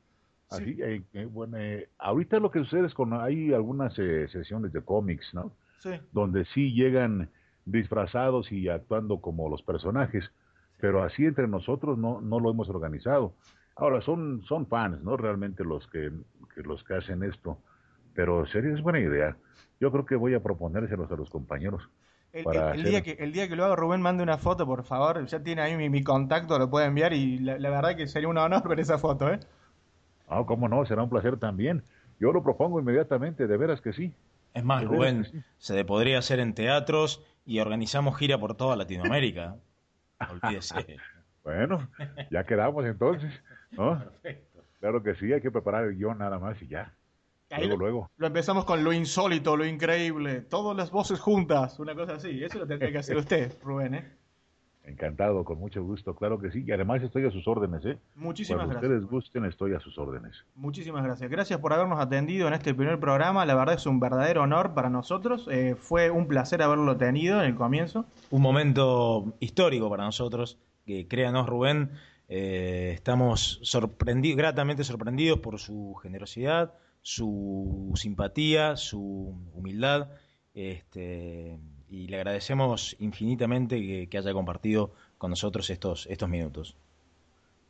Así, 0.50 0.78
eh, 0.82 1.04
eh, 1.14 1.26
bueno, 1.26 1.58
eh, 1.58 1.90
ahorita 2.00 2.40
lo 2.40 2.52
que 2.52 2.60
sucede 2.60 2.88
es 2.88 2.94
con 2.94 3.14
hay 3.14 3.54
algunas 3.54 3.94
sesiones 3.94 4.74
de 4.74 4.82
cómics, 4.82 5.34
¿no? 5.34 5.54
Sí. 5.80 5.92
Donde 6.12 6.44
sí 6.46 6.74
llegan 6.74 7.30
disfrazados 7.66 8.52
y 8.52 8.68
actuando 8.68 9.22
como 9.22 9.48
los 9.48 9.62
personajes, 9.62 10.30
pero 10.80 11.04
así 11.04 11.24
entre 11.24 11.48
nosotros 11.48 11.98
no, 11.98 12.20
no 12.20 12.40
lo 12.40 12.50
hemos 12.50 12.68
organizado. 12.68 13.36
Ahora 13.80 14.02
son, 14.02 14.44
son 14.44 14.68
fans, 14.68 15.02
¿no? 15.04 15.16
Realmente 15.16 15.64
los 15.64 15.88
que, 15.88 16.12
los 16.58 16.84
que 16.84 16.96
hacen 16.96 17.24
esto, 17.24 17.58
pero 18.14 18.46
sería 18.46 18.74
es 18.74 18.82
buena 18.82 19.00
idea. 19.00 19.38
Yo 19.80 19.92
creo 19.92 20.06
que 20.06 20.16
voy 20.16 20.34
a 20.34 20.44
proponérselos 20.44 21.10
a 21.12 21.16
los 21.16 21.30
compañeros. 21.30 21.90
El, 22.32 22.84
día 22.84 23.02
que, 23.02 23.12
el 23.20 23.32
día 23.32 23.48
que 23.48 23.56
lo 23.56 23.66
haga 23.66 23.76
Rubén, 23.76 24.02
mande 24.02 24.22
una 24.22 24.38
foto, 24.38 24.66
por 24.66 24.84
favor. 24.84 25.26
Ya 25.26 25.42
tiene 25.42 25.62
ahí 25.62 25.90
mi, 25.90 26.04
contacto, 26.04 26.60
lo 26.60 26.70
puede 26.70 26.86
enviar 26.86 27.14
y 27.14 27.40
la, 27.40 27.58
verdad 27.58 27.96
que 27.96 28.08
sería 28.08 28.28
un 28.28 28.38
honor 28.38 28.68
ver 28.70 28.80
esa 28.80 28.98
foto, 28.98 29.32
¿eh? 29.32 29.40
Ah, 30.28 30.44
cómo 30.46 30.68
no, 30.68 30.86
será 30.86 31.02
un 31.02 31.10
placer 31.10 31.38
también. 31.38 31.84
Yo 32.20 32.32
lo 32.32 32.44
propongo 32.44 32.80
inmediatamente, 32.80 33.48
de 33.48 33.58
veras 33.58 33.82
que 33.82 33.94
sí. 33.94 34.14
Es 34.54 34.64
más, 34.64 34.84
Rubén, 34.84 35.26
se 35.58 35.86
podría 35.86 36.20
hacer 36.20 36.40
en 36.40 36.54
teatros 36.54 37.24
y 37.46 37.60
organizamos 37.60 38.18
gira 38.18 38.38
por 38.38 38.56
toda 38.56 38.76
Latinoamérica. 38.76 39.56
Olvídese. 40.30 40.98
bueno, 41.44 41.90
ya 42.30 42.44
quedamos 42.44 42.86
entonces, 42.86 43.32
¿no? 43.72 44.04
Claro 44.80 45.04
que 45.04 45.16
sí, 45.16 45.32
hay 45.34 45.42
que 45.42 45.52
preparar 45.52 45.86
el 45.86 45.96
guion 45.96 46.18
nada 46.18 46.40
más 46.40 46.62
y 46.62 46.68
ya. 46.68 46.94
luego, 47.58 47.78
luego. 47.78 48.12
Lo 48.18 48.28
empezamos 48.28 48.66
con 48.66 48.84
lo 48.84 48.94
insólito, 48.94 49.58
lo 49.58 49.66
increíble, 49.66 50.42
todas 50.42 50.76
las 50.78 50.92
voces 50.92 51.20
juntas, 51.20 51.80
una 51.80 51.96
cosa 51.96 52.14
así. 52.14 52.44
Eso 52.44 52.60
lo 52.60 52.68
tendría 52.68 52.92
que 52.92 53.00
hacer 53.00 53.18
usted, 53.18 53.58
Rubén, 53.62 53.96
¿eh? 53.96 54.20
Encantado, 54.86 55.44
con 55.44 55.60
mucho 55.60 55.84
gusto, 55.84 56.16
claro 56.16 56.40
que 56.40 56.50
sí. 56.50 56.64
Y 56.66 56.72
además 56.72 57.04
estoy 57.04 57.24
a 57.26 57.30
sus 57.30 57.48
órdenes, 57.48 57.86
¿eh? 57.86 58.00
Muchísimas 58.16 58.62
Cuando 58.62 58.80
gracias. 58.80 58.92
ustedes 58.92 59.12
gusten, 59.12 59.46
estoy 59.46 59.74
a 59.76 59.80
sus 59.80 60.00
órdenes. 60.00 60.46
Muchísimas 60.56 61.04
gracias. 61.04 61.30
Gracias 61.30 61.60
por 61.60 61.74
habernos 61.74 62.00
atendido 62.00 62.48
en 62.48 62.54
este 62.56 62.74
primer 62.74 63.00
programa. 63.00 63.46
La 63.46 63.54
verdad 63.54 63.76
es 63.76 63.86
un 63.86 64.00
verdadero 64.00 64.42
honor 64.44 64.74
para 64.74 64.90
nosotros. 64.90 65.48
Eh, 65.52 65.76
fue 65.78 66.10
un 66.10 66.28
placer 66.28 66.64
haberlo 66.64 66.98
tenido 66.98 67.40
en 67.40 67.46
el 67.46 67.56
comienzo. 67.56 68.06
Un 68.32 68.42
momento 68.42 69.36
histórico 69.40 69.92
para 69.92 70.06
nosotros. 70.06 70.58
Que 70.88 71.08
créanos, 71.08 71.48
Rubén, 71.48 71.92
eh, 72.30 72.92
estamos 72.94 73.60
sorprendidos, 73.64 74.38
gratamente 74.38 74.84
sorprendidos 74.84 75.40
por 75.40 75.58
su 75.58 75.96
generosidad, 75.96 76.76
su 77.02 77.92
simpatía, 77.96 78.76
su 78.76 79.36
humildad. 79.54 80.10
Este, 80.54 81.60
y 81.90 82.08
le 82.08 82.18
agradecemos 82.18 82.96
infinitamente 83.00 84.08
que, 84.08 84.18
haya 84.18 84.32
compartido 84.34 84.94
con 85.18 85.32
nosotros 85.32 85.70
estos, 85.72 86.06
estos 86.08 86.30
minutos. 86.30 86.78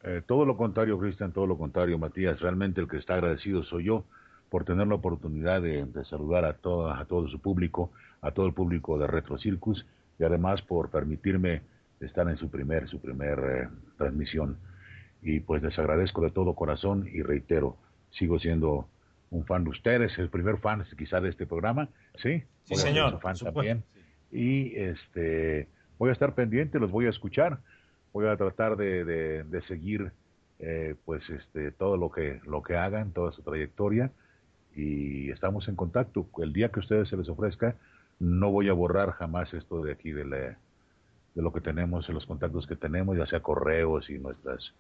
Eh, 0.03 0.21
todo 0.25 0.45
lo 0.45 0.57
contrario, 0.57 0.99
Cristian, 0.99 1.31
todo 1.31 1.47
lo 1.47 1.57
contrario, 1.57 1.97
Matías. 1.97 2.39
Realmente 2.41 2.81
el 2.81 2.89
que 2.89 2.97
está 2.97 3.13
agradecido 3.13 3.63
soy 3.63 3.85
yo 3.85 4.03
por 4.49 4.65
tener 4.65 4.87
la 4.87 4.95
oportunidad 4.95 5.61
de, 5.61 5.87
saludar 6.03 6.43
a, 6.43 6.53
todo, 6.53 6.91
a 6.91 7.05
todo 7.05 7.29
su 7.29 7.39
público, 7.39 7.91
a 8.21 8.31
todo 8.31 8.45
el 8.45 8.53
público 8.53 8.97
de 8.97 9.07
Retro 9.07 9.37
Circus 9.37 9.85
y 10.17 10.23
además 10.25 10.61
por 10.61 10.89
permitirme 10.89 11.61
estar 11.99 12.29
en 12.29 12.37
su 12.37 12.49
primer, 12.49 12.87
su 12.87 12.99
primer 12.99 13.39
eh, 13.39 13.69
transmisión. 13.97 14.57
Y 15.21 15.41
pues 15.41 15.61
les 15.61 15.77
agradezco 15.77 16.21
de 16.21 16.31
todo 16.31 16.55
corazón 16.55 17.07
y 17.11 17.21
reitero, 17.21 17.77
sigo 18.11 18.39
siendo 18.39 18.87
un 19.31 19.45
fan 19.45 19.63
de 19.63 19.71
ustedes, 19.71 20.17
el 20.17 20.29
primer 20.29 20.57
fan 20.57 20.85
quizá 20.97 21.19
de 21.19 21.29
este 21.29 21.45
programa, 21.45 21.89
¿sí? 22.21 22.43
Sí, 22.63 22.75
señor. 22.75 23.19
Fan 23.19 23.35
también 23.37 23.83
y 24.31 24.75
este 24.75 25.67
voy 25.97 26.09
a 26.09 26.13
estar 26.13 26.35
pendiente, 26.35 26.79
los 26.79 26.91
voy 26.91 27.05
a 27.05 27.09
escuchar, 27.09 27.59
voy 28.13 28.27
a 28.27 28.37
tratar 28.37 28.77
de, 28.77 29.03
de, 29.43 29.61
seguir 29.63 30.11
eh, 30.59 30.95
pues 31.05 31.27
este 31.29 31.71
todo 31.71 31.97
lo 31.97 32.11
que 32.11 32.39
lo 32.45 32.61
que 32.61 32.75
hagan, 32.75 33.11
toda 33.11 33.31
su 33.31 33.41
trayectoria 33.41 34.11
y 34.75 35.31
estamos 35.31 35.67
en 35.67 35.75
contacto. 35.75 36.27
El 36.37 36.53
día 36.53 36.69
que 36.69 36.79
a 36.79 36.83
ustedes 36.83 37.09
se 37.09 37.17
les 37.17 37.29
ofrezca, 37.29 37.75
no 38.19 38.51
voy 38.51 38.69
a 38.69 38.73
borrar 38.73 39.11
jamás 39.11 39.53
esto 39.53 39.81
de 39.83 39.93
aquí 39.93 40.11
de, 40.11 40.55
de 41.35 41.41
lo 41.41 41.51
que 41.53 41.61
tenemos, 41.61 42.07
los 42.09 42.25
contactos 42.25 42.67
que 42.67 42.75
tenemos, 42.75 43.17
ya 43.17 43.25
sea 43.25 43.41
correos 43.41 44.09
y 44.09 44.17
nuestras 44.17 44.73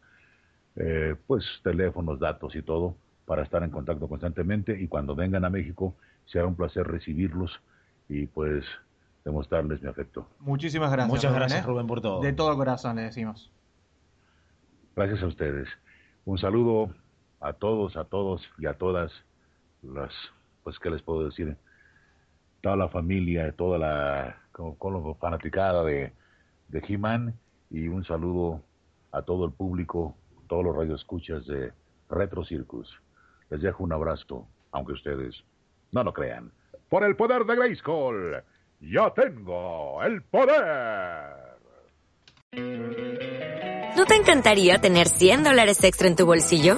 eh, 0.75 1.15
pues 1.27 1.43
teléfonos, 1.63 2.19
datos 2.19 2.55
y 2.55 2.61
todo 2.61 2.95
para 3.25 3.43
estar 3.43 3.63
en 3.63 3.69
contacto 3.69 4.07
constantemente 4.07 4.79
y 4.79 4.87
cuando 4.87 5.15
vengan 5.15 5.45
a 5.45 5.49
México 5.49 5.95
será 6.25 6.47
un 6.47 6.55
placer 6.55 6.87
recibirlos 6.87 7.51
y 8.07 8.25
pues 8.27 8.65
demostrarles 9.23 9.81
mi 9.81 9.89
afecto. 9.89 10.27
Muchísimas 10.39 10.91
gracias. 10.91 11.09
Muchas 11.09 11.33
gracias, 11.33 11.63
¿eh? 11.63 11.67
Rubén, 11.67 11.87
por 11.87 12.01
todo. 12.01 12.21
De 12.21 12.33
todo 12.33 12.55
corazón 12.55 12.95
le 12.95 13.03
decimos. 13.03 13.51
Gracias 14.95 15.21
a 15.21 15.27
ustedes. 15.27 15.67
Un 16.25 16.37
saludo 16.37 16.93
a 17.39 17.53
todos, 17.53 17.95
a 17.95 18.05
todos 18.05 18.41
y 18.57 18.65
a 18.65 18.73
todas 18.73 19.11
las, 19.81 20.11
pues, 20.63 20.79
¿qué 20.79 20.89
les 20.89 21.01
puedo 21.01 21.25
decir? 21.25 21.55
Toda 22.61 22.75
la 22.75 22.89
familia, 22.89 23.51
toda 23.53 23.77
la 23.77 24.37
con, 24.51 25.15
fanaticada 25.15 25.83
de, 25.83 26.11
de 26.69 26.83
He-Man 26.87 27.35
y 27.69 27.87
un 27.87 28.03
saludo 28.05 28.61
a 29.11 29.21
todo 29.21 29.45
el 29.45 29.51
público, 29.51 30.15
todos 30.47 30.63
los 30.63 30.75
radioescuchas 30.75 31.45
de 31.45 31.73
Retro 32.09 32.43
Circus. 32.43 32.89
Les 33.49 33.61
dejo 33.61 33.83
un 33.83 33.93
abrazo, 33.93 34.47
aunque 34.71 34.93
ustedes 34.93 35.43
no 35.91 36.03
lo 36.03 36.13
crean. 36.13 36.51
Por 36.89 37.03
el 37.03 37.15
poder 37.15 37.45
de 37.45 37.55
Grayskull 37.55 38.43
yo 38.79 39.11
tengo 39.11 40.01
el 40.03 40.21
poder. 40.23 41.49
¿No 43.97 44.05
te 44.05 44.15
encantaría 44.15 44.79
tener 44.79 45.07
100 45.07 45.43
dólares 45.43 45.83
extra 45.83 46.07
en 46.07 46.15
tu 46.15 46.25
bolsillo? 46.25 46.77